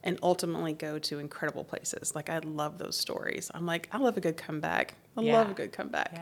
and 0.02 0.18
ultimately 0.22 0.72
go 0.72 0.98
to 0.98 1.20
incredible 1.20 1.62
places. 1.62 2.14
Like 2.14 2.28
I 2.28 2.38
love 2.38 2.78
those 2.78 2.96
stories. 2.96 3.50
I'm 3.54 3.66
like, 3.66 3.88
I 3.92 3.98
love 3.98 4.16
a 4.16 4.20
good 4.20 4.36
comeback. 4.36 4.96
I 5.16 5.22
Yeah. 5.22 5.38
love 5.38 5.50
a 5.50 5.54
good 5.54 5.70
comeback. 5.72 6.18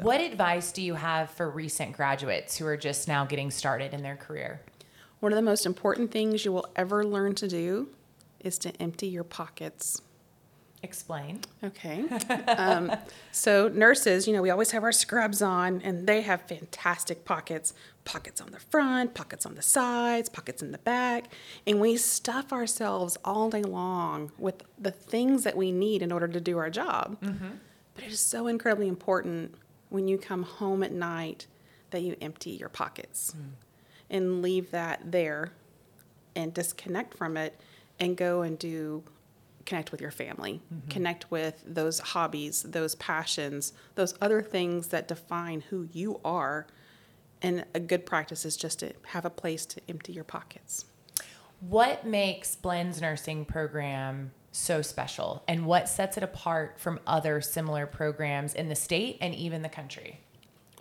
What 0.00 0.20
advice 0.20 0.72
do 0.72 0.80
you 0.80 0.94
have 0.94 1.30
for 1.30 1.50
recent 1.50 1.96
graduates 1.96 2.56
who 2.56 2.66
are 2.66 2.76
just 2.76 3.08
now 3.08 3.24
getting 3.24 3.50
started 3.50 3.92
in 3.92 4.02
their 4.02 4.16
career? 4.16 4.60
One 5.22 5.30
of 5.30 5.36
the 5.36 5.42
most 5.42 5.66
important 5.66 6.10
things 6.10 6.44
you 6.44 6.50
will 6.50 6.66
ever 6.74 7.04
learn 7.04 7.36
to 7.36 7.46
do 7.46 7.90
is 8.40 8.58
to 8.58 8.72
empty 8.82 9.06
your 9.06 9.22
pockets. 9.22 10.02
Explain. 10.82 11.42
Okay. 11.62 12.08
um, 12.48 12.90
so 13.30 13.68
nurses, 13.68 14.26
you 14.26 14.32
know, 14.32 14.42
we 14.42 14.50
always 14.50 14.72
have 14.72 14.82
our 14.82 14.90
scrubs 14.90 15.40
on, 15.40 15.80
and 15.82 16.08
they 16.08 16.22
have 16.22 16.42
fantastic 16.48 17.24
pockets. 17.24 17.72
Pockets 18.04 18.40
on 18.40 18.50
the 18.50 18.58
front, 18.58 19.14
pockets 19.14 19.46
on 19.46 19.54
the 19.54 19.62
sides, 19.62 20.28
pockets 20.28 20.60
in 20.60 20.72
the 20.72 20.78
back, 20.78 21.32
and 21.68 21.80
we 21.80 21.96
stuff 21.96 22.52
ourselves 22.52 23.16
all 23.24 23.48
day 23.48 23.62
long 23.62 24.32
with 24.38 24.64
the 24.76 24.90
things 24.90 25.44
that 25.44 25.56
we 25.56 25.70
need 25.70 26.02
in 26.02 26.10
order 26.10 26.26
to 26.26 26.40
do 26.40 26.58
our 26.58 26.68
job. 26.68 27.16
But 27.94 28.02
it 28.02 28.10
is 28.10 28.18
so 28.18 28.48
incredibly 28.48 28.88
important 28.88 29.54
when 29.88 30.08
you 30.08 30.18
come 30.18 30.42
home 30.42 30.82
at 30.82 30.90
night 30.90 31.46
that 31.90 32.02
you 32.02 32.16
empty 32.20 32.50
your 32.50 32.68
pockets 32.68 33.36
and 34.12 34.42
leave 34.42 34.70
that 34.70 35.10
there 35.10 35.52
and 36.36 36.54
disconnect 36.54 37.14
from 37.14 37.36
it 37.36 37.58
and 37.98 38.16
go 38.16 38.42
and 38.42 38.58
do 38.58 39.02
connect 39.64 39.92
with 39.92 40.00
your 40.00 40.10
family, 40.10 40.60
mm-hmm. 40.72 40.88
connect 40.88 41.30
with 41.30 41.62
those 41.66 41.98
hobbies, 41.98 42.62
those 42.62 42.94
passions, 42.96 43.72
those 43.94 44.14
other 44.20 44.42
things 44.42 44.88
that 44.88 45.08
define 45.08 45.60
who 45.60 45.88
you 45.92 46.20
are. 46.24 46.66
And 47.40 47.64
a 47.74 47.80
good 47.80 48.06
practice 48.06 48.44
is 48.44 48.56
just 48.56 48.80
to 48.80 48.92
have 49.08 49.24
a 49.24 49.30
place 49.30 49.66
to 49.66 49.80
empty 49.88 50.12
your 50.12 50.24
pockets. 50.24 50.84
What 51.60 52.06
makes 52.06 52.56
Blinn's 52.56 53.00
nursing 53.00 53.44
program 53.44 54.32
so 54.50 54.82
special 54.82 55.42
and 55.48 55.64
what 55.64 55.88
sets 55.88 56.16
it 56.16 56.22
apart 56.22 56.78
from 56.78 57.00
other 57.06 57.40
similar 57.40 57.86
programs 57.86 58.54
in 58.54 58.68
the 58.68 58.74
state 58.74 59.16
and 59.20 59.34
even 59.34 59.62
the 59.62 59.68
country? 59.68 60.20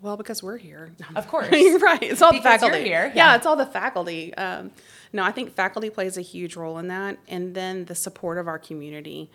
Well, 0.02 0.18
because 0.18 0.42
we're 0.42 0.58
here. 0.58 0.92
Of 1.16 1.28
course. 1.28 1.48
right. 1.82 2.02
It's 2.02 2.22
all 2.22 2.32
the 2.32 2.40
Because 2.40 2.62
you're 2.62 2.72
faculty. 2.72 2.84
here, 2.86 3.06
Yeah. 3.16 3.32
yeah. 3.32 3.36
it's 3.36 3.46
all 3.46 3.56
the 3.56 3.66
faculty. 3.66 4.34
Um, 4.36 4.72
no, 5.14 5.24
I 5.24 5.32
think 5.32 5.54
faculty 5.54 5.90
plays 5.90 6.18
a 6.18 6.22
huge 6.22 6.56
role 6.56 6.78
in 6.78 6.88
that, 6.88 7.18
and 7.28 7.54
then 7.54 7.86
the 7.86 7.96
support 7.96 8.38
of 8.38 8.48
our 8.48 8.58
community. 8.60 9.30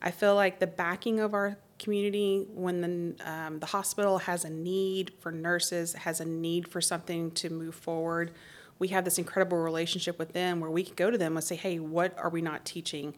I 0.00 0.10
feel 0.10 0.34
like 0.34 0.58
the 0.58 0.66
backing 0.66 1.20
of 1.20 1.32
our 1.34 1.56
community 1.78 2.46
when 2.54 2.80
the 3.16 3.28
um, 3.30 3.58
the 3.58 3.66
hospital 3.66 4.18
has 4.18 4.44
a 4.44 4.50
need 4.50 5.12
for 5.20 5.32
nurses, 5.32 5.94
has 5.94 6.20
a 6.20 6.24
need 6.24 6.68
for 6.68 6.80
something 6.80 7.30
to 7.32 7.50
move 7.50 7.74
forward. 7.74 8.30
We 8.78 8.88
have 8.88 9.04
this 9.04 9.16
incredible 9.18 9.58
relationship 9.58 10.18
with 10.18 10.32
them 10.32 10.60
where 10.60 10.70
we 10.70 10.82
can 10.84 10.94
go 10.96 11.10
to 11.10 11.16
them 11.18 11.36
and 11.36 11.44
say, 11.44 11.54
"Hey, 11.56 11.78
what 11.78 12.16
are 12.18 12.28
we 12.28 12.42
not 12.42 12.64
teaching?" 12.64 13.14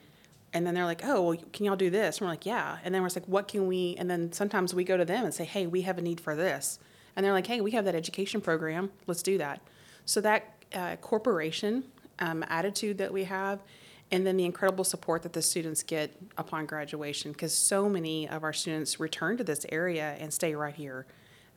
And 0.52 0.66
then 0.66 0.74
they're 0.74 0.84
like, 0.84 1.02
"Oh, 1.04 1.22
well, 1.22 1.38
can 1.52 1.66
y'all 1.66 1.74
do 1.76 1.90
this?" 1.90 2.18
And 2.18 2.26
we're 2.26 2.32
like, 2.32 2.46
"Yeah." 2.46 2.78
And 2.84 2.94
then 2.94 3.02
we're 3.02 3.08
just 3.08 3.16
like, 3.16 3.28
"What 3.28 3.48
can 3.48 3.66
we?" 3.66 3.96
And 3.98 4.08
then 4.10 4.30
sometimes 4.32 4.72
we 4.74 4.84
go 4.84 4.96
to 4.96 5.04
them 5.04 5.24
and 5.24 5.34
say, 5.34 5.44
"Hey, 5.44 5.66
we 5.66 5.82
have 5.82 5.98
a 5.98 6.02
need 6.02 6.20
for 6.20 6.36
this." 6.36 6.78
And 7.16 7.24
they're 7.24 7.32
like, 7.32 7.46
"Hey, 7.46 7.60
we 7.60 7.72
have 7.72 7.84
that 7.84 7.94
education 7.94 8.40
program. 8.40 8.90
Let's 9.06 9.22
do 9.22 9.38
that." 9.38 9.60
So 10.04 10.20
that 10.20 10.64
uh, 10.74 10.96
corporation 10.96 11.84
um, 12.18 12.44
attitude 12.48 12.98
that 12.98 13.12
we 13.12 13.24
have, 13.24 13.60
and 14.10 14.26
then 14.26 14.36
the 14.36 14.44
incredible 14.44 14.84
support 14.84 15.22
that 15.22 15.32
the 15.32 15.42
students 15.42 15.82
get 15.82 16.16
upon 16.36 16.66
graduation, 16.66 17.32
because 17.32 17.52
so 17.52 17.88
many 17.88 18.28
of 18.28 18.44
our 18.44 18.52
students 18.52 19.00
return 19.00 19.36
to 19.36 19.44
this 19.44 19.66
area 19.70 20.16
and 20.18 20.32
stay 20.32 20.54
right 20.54 20.74
here 20.74 21.06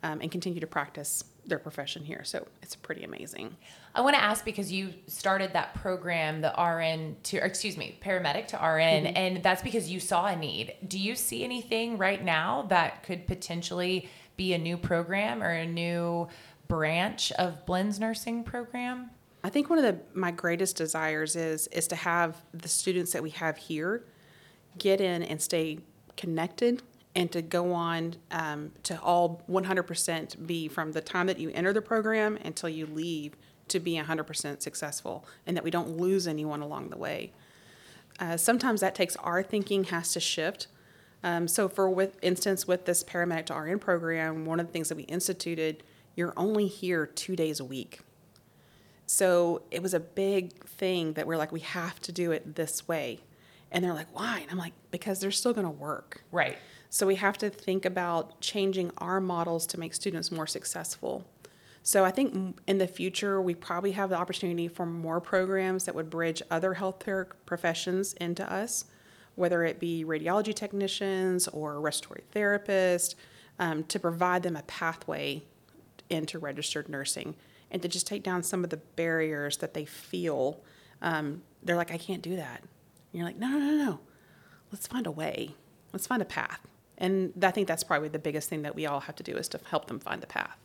um, 0.03 0.21
and 0.21 0.31
continue 0.31 0.59
to 0.59 0.67
practice 0.67 1.23
their 1.45 1.59
profession 1.59 2.03
here. 2.03 2.23
So 2.23 2.45
it's 2.61 2.75
pretty 2.75 3.03
amazing. 3.03 3.55
I 3.95 4.01
want 4.01 4.15
to 4.15 4.21
ask 4.21 4.43
because 4.43 4.71
you 4.71 4.93
started 5.07 5.53
that 5.53 5.73
program, 5.75 6.41
the 6.41 6.53
RN 6.57 7.15
to, 7.23 7.39
or 7.39 7.45
excuse 7.45 7.77
me, 7.77 7.97
paramedic 8.03 8.47
to 8.49 8.57
RN, 8.57 9.07
and 9.07 9.41
that's 9.41 9.61
because 9.61 9.89
you 9.89 9.99
saw 9.99 10.27
a 10.27 10.35
need. 10.35 10.75
Do 10.87 10.99
you 10.99 11.15
see 11.15 11.43
anything 11.43 11.97
right 11.97 12.23
now 12.23 12.63
that 12.69 13.03
could 13.03 13.27
potentially 13.27 14.09
be 14.37 14.53
a 14.53 14.57
new 14.57 14.77
program 14.77 15.43
or 15.43 15.49
a 15.49 15.65
new 15.65 16.27
branch 16.67 17.31
of 17.33 17.65
Blinn's 17.65 17.99
nursing 17.99 18.43
program? 18.43 19.09
I 19.43 19.49
think 19.49 19.69
one 19.69 19.79
of 19.79 19.85
the 19.85 19.99
my 20.13 20.31
greatest 20.31 20.77
desires 20.77 21.35
is 21.35 21.67
is 21.67 21.87
to 21.87 21.95
have 21.95 22.37
the 22.53 22.67
students 22.67 23.11
that 23.13 23.23
we 23.23 23.31
have 23.31 23.57
here 23.57 24.03
get 24.77 25.01
in 25.01 25.23
and 25.23 25.41
stay 25.41 25.79
connected 26.15 26.83
and 27.15 27.31
to 27.31 27.41
go 27.41 27.73
on 27.73 28.15
um, 28.29 28.71
to 28.83 28.99
all 29.01 29.41
100% 29.49 30.45
be 30.45 30.67
from 30.67 30.91
the 30.91 31.01
time 31.01 31.25
that 31.27 31.39
you 31.39 31.49
enter 31.49 31.73
the 31.73 31.81
program 31.81 32.37
until 32.45 32.69
you 32.69 32.85
leave 32.85 33.35
to 33.69 33.79
be 33.79 33.95
100% 33.95 34.61
successful 34.61 35.25
and 35.45 35.57
that 35.57 35.63
we 35.63 35.71
don't 35.71 35.97
lose 35.97 36.27
anyone 36.27 36.61
along 36.61 36.89
the 36.89 36.97
way. 36.97 37.31
Uh, 38.19 38.37
sometimes 38.37 38.81
that 38.81 38.93
takes 38.93 39.15
our 39.17 39.41
thinking 39.41 39.85
has 39.85 40.13
to 40.13 40.19
shift. 40.19 40.67
Um, 41.23 41.47
so, 41.47 41.67
for 41.67 41.89
with 41.89 42.17
instance, 42.21 42.67
with 42.67 42.85
this 42.85 43.03
paramedic 43.03 43.47
to 43.47 43.55
RN 43.55 43.79
program, 43.79 44.45
one 44.45 44.59
of 44.59 44.67
the 44.67 44.73
things 44.73 44.89
that 44.89 44.95
we 44.95 45.03
instituted, 45.03 45.83
you're 46.15 46.33
only 46.37 46.67
here 46.67 47.05
two 47.05 47.35
days 47.35 47.59
a 47.59 47.65
week. 47.65 48.01
So 49.07 49.61
it 49.71 49.81
was 49.81 49.93
a 49.93 49.99
big 50.01 50.65
thing 50.65 51.13
that 51.13 51.25
we're 51.25 51.37
like, 51.37 51.53
we 51.53 51.61
have 51.61 51.99
to 52.01 52.11
do 52.11 52.31
it 52.31 52.55
this 52.55 52.87
way. 52.87 53.21
And 53.71 53.83
they're 53.83 53.93
like, 53.93 54.13
why? 54.13 54.39
And 54.41 54.51
I'm 54.51 54.57
like, 54.57 54.73
because 54.91 55.19
they're 55.19 55.31
still 55.31 55.53
going 55.53 55.65
to 55.65 55.71
work. 55.71 56.23
Right. 56.31 56.57
So 56.89 57.07
we 57.07 57.15
have 57.15 57.37
to 57.39 57.49
think 57.49 57.85
about 57.85 58.39
changing 58.41 58.91
our 58.97 59.19
models 59.21 59.65
to 59.67 59.79
make 59.79 59.93
students 59.93 60.31
more 60.31 60.47
successful. 60.47 61.25
So 61.83 62.03
I 62.03 62.11
think 62.11 62.59
in 62.67 62.77
the 62.79 62.87
future, 62.87 63.41
we 63.41 63.55
probably 63.55 63.93
have 63.93 64.09
the 64.09 64.17
opportunity 64.17 64.67
for 64.67 64.85
more 64.85 65.21
programs 65.21 65.85
that 65.85 65.95
would 65.95 66.09
bridge 66.09 66.41
other 66.51 66.75
healthcare 66.75 67.27
professions 67.45 68.13
into 68.13 68.49
us, 68.51 68.85
whether 69.37 69.63
it 69.63 69.79
be 69.79 70.03
radiology 70.03 70.53
technicians 70.53 71.47
or 71.47 71.79
respiratory 71.79 72.23
therapists, 72.35 73.15
um, 73.59 73.83
to 73.85 73.99
provide 73.99 74.43
them 74.43 74.55
a 74.55 74.63
pathway 74.63 75.43
into 76.09 76.39
registered 76.39 76.89
nursing 76.89 77.35
and 77.71 77.81
to 77.81 77.87
just 77.87 78.07
take 78.07 78.23
down 78.23 78.43
some 78.43 78.63
of 78.63 78.69
the 78.69 78.77
barriers 78.77 79.57
that 79.57 79.73
they 79.73 79.85
feel. 79.85 80.61
Um, 81.01 81.43
they're 81.63 81.75
like, 81.75 81.91
I 81.91 81.97
can't 81.97 82.21
do 82.21 82.35
that. 82.35 82.61
And 82.61 82.69
you're 83.13 83.25
like, 83.25 83.37
no, 83.37 83.47
no, 83.47 83.59
no, 83.59 83.85
no. 83.85 83.99
Let's 84.71 84.87
find 84.87 85.05
a 85.05 85.11
way. 85.11 85.55
Let's 85.93 86.07
find 86.07 86.21
a 86.21 86.25
path. 86.25 86.59
And 86.97 87.31
I 87.41 87.51
think 87.51 87.67
that's 87.67 87.83
probably 87.83 88.09
the 88.09 88.19
biggest 88.19 88.49
thing 88.49 88.63
that 88.63 88.75
we 88.75 88.85
all 88.85 89.01
have 89.01 89.15
to 89.17 89.23
do 89.23 89.35
is 89.37 89.47
to 89.49 89.59
help 89.69 89.87
them 89.87 89.99
find 89.99 90.21
the 90.21 90.27
path. 90.27 90.57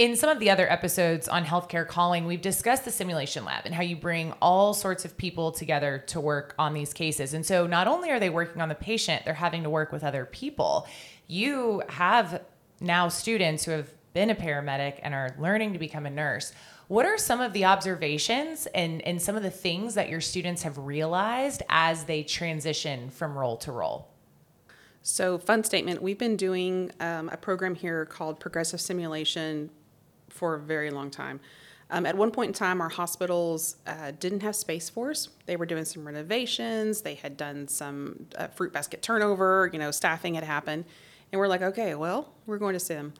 In 0.00 0.16
some 0.16 0.30
of 0.30 0.38
the 0.38 0.48
other 0.48 0.66
episodes 0.72 1.28
on 1.28 1.44
healthcare 1.44 1.86
calling, 1.86 2.24
we've 2.24 2.40
discussed 2.40 2.86
the 2.86 2.90
simulation 2.90 3.44
lab 3.44 3.66
and 3.66 3.74
how 3.74 3.82
you 3.82 3.96
bring 3.96 4.32
all 4.40 4.72
sorts 4.72 5.04
of 5.04 5.14
people 5.18 5.52
together 5.52 6.02
to 6.06 6.18
work 6.18 6.54
on 6.58 6.72
these 6.72 6.94
cases. 6.94 7.34
And 7.34 7.44
so 7.44 7.66
not 7.66 7.86
only 7.86 8.10
are 8.10 8.18
they 8.18 8.30
working 8.30 8.62
on 8.62 8.70
the 8.70 8.74
patient, 8.74 9.26
they're 9.26 9.34
having 9.34 9.62
to 9.64 9.68
work 9.68 9.92
with 9.92 10.02
other 10.02 10.24
people. 10.24 10.86
You 11.26 11.82
have 11.90 12.40
now 12.80 13.08
students 13.08 13.66
who 13.66 13.72
have 13.72 13.90
been 14.14 14.30
a 14.30 14.34
paramedic 14.34 15.00
and 15.02 15.12
are 15.12 15.36
learning 15.38 15.74
to 15.74 15.78
become 15.78 16.06
a 16.06 16.10
nurse. 16.10 16.54
What 16.88 17.04
are 17.04 17.18
some 17.18 17.42
of 17.42 17.52
the 17.52 17.66
observations 17.66 18.66
and, 18.74 19.02
and 19.02 19.20
some 19.20 19.36
of 19.36 19.42
the 19.42 19.50
things 19.50 19.96
that 19.96 20.08
your 20.08 20.22
students 20.22 20.62
have 20.62 20.78
realized 20.78 21.62
as 21.68 22.04
they 22.04 22.22
transition 22.22 23.10
from 23.10 23.36
role 23.36 23.58
to 23.58 23.70
role? 23.70 24.08
So, 25.02 25.36
fun 25.36 25.62
statement 25.64 26.02
we've 26.02 26.18
been 26.18 26.36
doing 26.36 26.90
um, 27.00 27.28
a 27.30 27.36
program 27.36 27.74
here 27.74 28.06
called 28.06 28.38
Progressive 28.38 28.80
Simulation 28.80 29.70
for 30.30 30.54
a 30.54 30.58
very 30.58 30.90
long 30.90 31.10
time. 31.10 31.40
Um, 31.92 32.06
at 32.06 32.16
one 32.16 32.30
point 32.30 32.48
in 32.48 32.54
time, 32.54 32.80
our 32.80 32.88
hospitals 32.88 33.76
uh, 33.86 34.12
didn't 34.20 34.40
have 34.42 34.54
Space 34.54 34.88
Force. 34.88 35.28
They 35.46 35.56
were 35.56 35.66
doing 35.66 35.84
some 35.84 36.06
renovations. 36.06 37.02
They 37.02 37.14
had 37.16 37.36
done 37.36 37.66
some 37.66 38.26
uh, 38.38 38.46
fruit 38.48 38.72
basket 38.72 39.02
turnover. 39.02 39.68
You 39.72 39.78
know, 39.80 39.90
staffing 39.90 40.34
had 40.34 40.44
happened, 40.44 40.84
and 41.32 41.40
we're 41.40 41.48
like, 41.48 41.62
okay, 41.62 41.94
well, 41.96 42.32
we're 42.46 42.58
going 42.58 42.74
to 42.74 42.80
sim. 42.80 43.12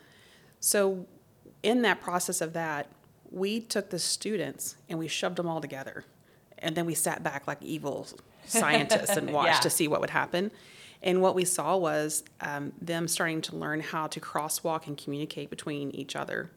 So, 0.61 1.07
in 1.65 1.83
that 1.83 2.01
process 2.01 2.41
of 2.41 2.53
that, 2.53 2.87
we 3.31 3.61
took 3.61 3.91
the 3.91 3.99
students 3.99 4.77
and 4.89 4.99
we 4.99 5.09
shoved 5.09 5.37
them 5.37 5.49
all 5.49 5.61
together, 5.61 6.05
and 6.59 6.77
then 6.77 6.87
we 6.87 6.95
sat 6.95 7.25
back 7.25 7.47
like 7.49 7.61
evil 7.63 8.07
scientists 8.47 9.17
and 9.17 9.33
watched 9.33 9.49
Yeah. 9.49 9.61
to 9.61 9.71
see 9.71 9.89
what 9.89 10.01
would 10.01 10.11
happen. 10.11 10.53
And 11.03 11.23
what 11.23 11.35
we 11.35 11.45
saw 11.47 11.77
was 11.77 12.23
um, 12.43 12.73
them 12.81 13.09
starting 13.09 13.41
to 13.43 13.57
learn 13.57 13.81
how 13.81 14.07
to 14.09 14.21
crosswalk 14.21 14.87
and 14.87 14.97
communicate 14.99 15.49
between 15.51 15.91
each 15.93 16.15
other. 16.15 16.51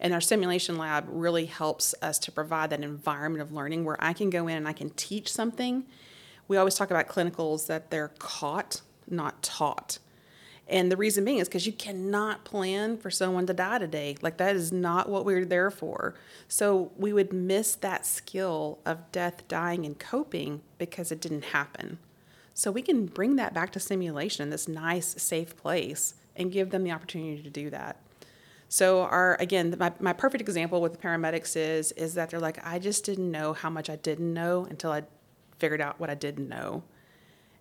And 0.00 0.12
our 0.12 0.20
simulation 0.20 0.76
lab 0.76 1.06
really 1.08 1.46
helps 1.46 1.94
us 2.02 2.18
to 2.20 2.32
provide 2.32 2.70
that 2.70 2.82
environment 2.82 3.42
of 3.42 3.52
learning 3.52 3.84
where 3.84 3.96
I 3.98 4.12
can 4.12 4.30
go 4.30 4.46
in 4.46 4.56
and 4.56 4.68
I 4.68 4.72
can 4.72 4.90
teach 4.90 5.32
something. 5.32 5.84
We 6.48 6.56
always 6.56 6.74
talk 6.74 6.90
about 6.90 7.08
clinicals 7.08 7.66
that 7.66 7.90
they're 7.90 8.12
caught, 8.18 8.82
not 9.08 9.42
taught. 9.42 9.98
And 10.68 10.90
the 10.90 10.96
reason 10.96 11.24
being 11.24 11.38
is 11.38 11.48
because 11.48 11.66
you 11.66 11.72
cannot 11.72 12.44
plan 12.44 12.98
for 12.98 13.10
someone 13.10 13.46
to 13.46 13.54
die 13.54 13.78
today. 13.78 14.16
Like, 14.20 14.36
that 14.38 14.56
is 14.56 14.72
not 14.72 15.08
what 15.08 15.24
we're 15.24 15.44
there 15.44 15.70
for. 15.70 16.14
So, 16.48 16.90
we 16.96 17.12
would 17.12 17.32
miss 17.32 17.76
that 17.76 18.04
skill 18.04 18.80
of 18.84 19.12
death, 19.12 19.46
dying, 19.46 19.86
and 19.86 19.96
coping 19.96 20.62
because 20.76 21.12
it 21.12 21.20
didn't 21.20 21.46
happen. 21.46 21.98
So, 22.52 22.72
we 22.72 22.82
can 22.82 23.06
bring 23.06 23.36
that 23.36 23.54
back 23.54 23.70
to 23.72 23.80
simulation 23.80 24.42
in 24.42 24.50
this 24.50 24.66
nice, 24.66 25.22
safe 25.22 25.56
place 25.56 26.14
and 26.34 26.50
give 26.50 26.70
them 26.70 26.82
the 26.82 26.90
opportunity 26.90 27.42
to 27.42 27.50
do 27.50 27.70
that. 27.70 28.00
So 28.68 29.02
our 29.02 29.36
again, 29.40 29.74
my, 29.78 29.92
my 30.00 30.12
perfect 30.12 30.40
example 30.40 30.80
with 30.80 30.92
the 30.92 30.98
paramedics 30.98 31.56
is 31.56 31.92
is 31.92 32.14
that 32.14 32.30
they're 32.30 32.40
like, 32.40 32.64
I 32.66 32.78
just 32.78 33.04
didn't 33.04 33.30
know 33.30 33.52
how 33.52 33.70
much 33.70 33.88
I 33.88 33.96
didn't 33.96 34.32
know 34.32 34.66
until 34.68 34.92
I 34.92 35.04
figured 35.58 35.80
out 35.80 36.00
what 36.00 36.10
I 36.10 36.14
didn't 36.14 36.48
know. 36.48 36.82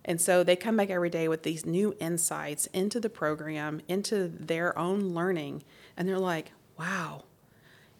And 0.04 0.22
so 0.22 0.44
they 0.44 0.56
come 0.56 0.78
back 0.78 0.90
every 0.92 1.10
day 1.10 1.28
with 1.28 1.44
these 1.44 1.66
new 1.66 1.96
insights 2.00 2.68
into 2.68 3.00
the 3.00 3.10
program, 3.10 3.82
into 3.88 4.28
their 4.28 4.78
own 4.78 5.14
learning, 5.14 5.64
and 5.98 6.08
they're 6.08 6.20
like, 6.20 6.52
wow, 6.78 7.24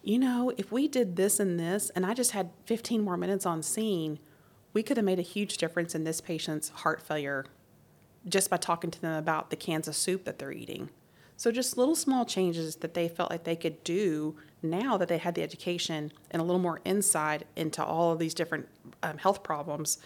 you 0.04 0.20
know, 0.20 0.52
if 0.56 0.70
we 0.70 0.86
did 0.86 1.16
this 1.16 1.40
and 1.40 1.58
this, 1.58 1.90
and 1.90 2.06
I 2.06 2.14
just 2.14 2.30
had 2.30 2.50
15 2.66 3.02
more 3.02 3.16
minutes 3.16 3.44
on 3.44 3.60
scene, 3.60 4.20
we 4.72 4.84
could 4.84 4.96
have 4.96 5.04
made 5.04 5.18
a 5.18 5.22
huge 5.22 5.56
difference 5.56 5.96
in 5.96 6.04
this 6.04 6.20
patient's 6.20 6.68
heart 6.68 7.02
failure 7.02 7.44
just 8.28 8.50
by 8.50 8.56
talking 8.56 8.92
to 8.92 9.00
them 9.00 9.14
about 9.14 9.50
the 9.50 9.56
cans 9.56 9.88
of 9.88 9.96
soup 9.96 10.24
that 10.24 10.38
they're 10.38 10.52
eating. 10.52 10.90
So 11.36 11.52
just 11.52 11.76
little 11.76 11.96
small 11.96 12.24
changes 12.24 12.76
that 12.76 12.94
they 12.94 13.08
felt 13.08 13.30
like 13.30 13.44
they 13.44 13.56
could 13.56 13.84
do 13.84 14.36
now 14.62 14.96
that 14.96 15.08
they 15.08 15.18
had 15.18 15.34
the 15.34 15.42
education 15.42 16.12
and 16.30 16.40
a 16.40 16.44
little 16.44 16.60
more 16.60 16.80
insight 16.84 17.46
into 17.56 17.84
all 17.84 18.12
of 18.12 18.18
these 18.18 18.34
different 18.34 18.68
um, 19.02 19.18
health 19.18 19.42
problems 19.42 19.98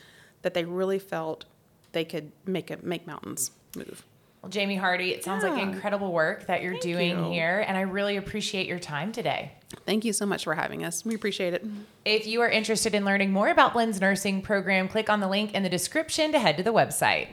that 0.43 0.55
they 0.55 0.65
really 0.65 0.99
felt 0.99 1.45
they 1.93 2.05
could 2.05 2.33
make 2.47 2.71
it 2.71 2.85
make 2.85 3.07
mountains 3.07 3.51
move. 3.77 4.05
Well, 4.43 4.51
Jaime 4.53 4.77
Hardy, 4.77 5.11
it 5.11 5.23
sounds 5.23 5.45
like 5.45 5.61
incredible 5.61 6.13
work 6.13 6.47
that 6.47 6.63
you're 6.63 6.73
Thank 6.73 6.83
doing 6.83 7.25
you. 7.27 7.31
here, 7.31 7.63
and 7.67 7.77
I 7.77 7.83
really 7.83 8.17
appreciate 8.17 8.67
your 8.67 8.79
time 8.79 9.13
today. 9.13 9.53
Thank 9.85 10.07
you 10.07 10.15
so 10.15 10.25
much 10.25 10.45
for 10.45 10.55
having 10.55 10.83
us. 10.83 11.05
We 11.05 11.15
appreciate 11.15 11.53
it. 11.53 11.67
If 12.07 12.27
you 12.27 12.41
are 12.41 12.49
interested 12.49 12.95
in 12.95 13.05
learning 13.05 13.33
more 13.33 13.51
about 13.51 13.75
Blinn's 13.75 14.01
nursing 14.01 14.41
program, 14.41 14.89
click 14.89 15.11
on 15.11 15.21
the 15.21 15.29
link 15.29 15.53
in 15.53 15.63
the 15.63 15.69
description 15.69 16.33
to 16.33 16.39
head 16.39 16.57
to 16.57 16.63
the 16.63 16.73
website. 16.73 17.29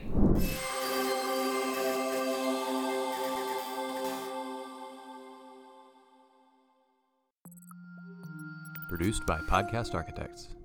Produced 8.98 9.26
by 9.26 9.38
Podcast 9.38 9.94
Architects. 9.94 10.57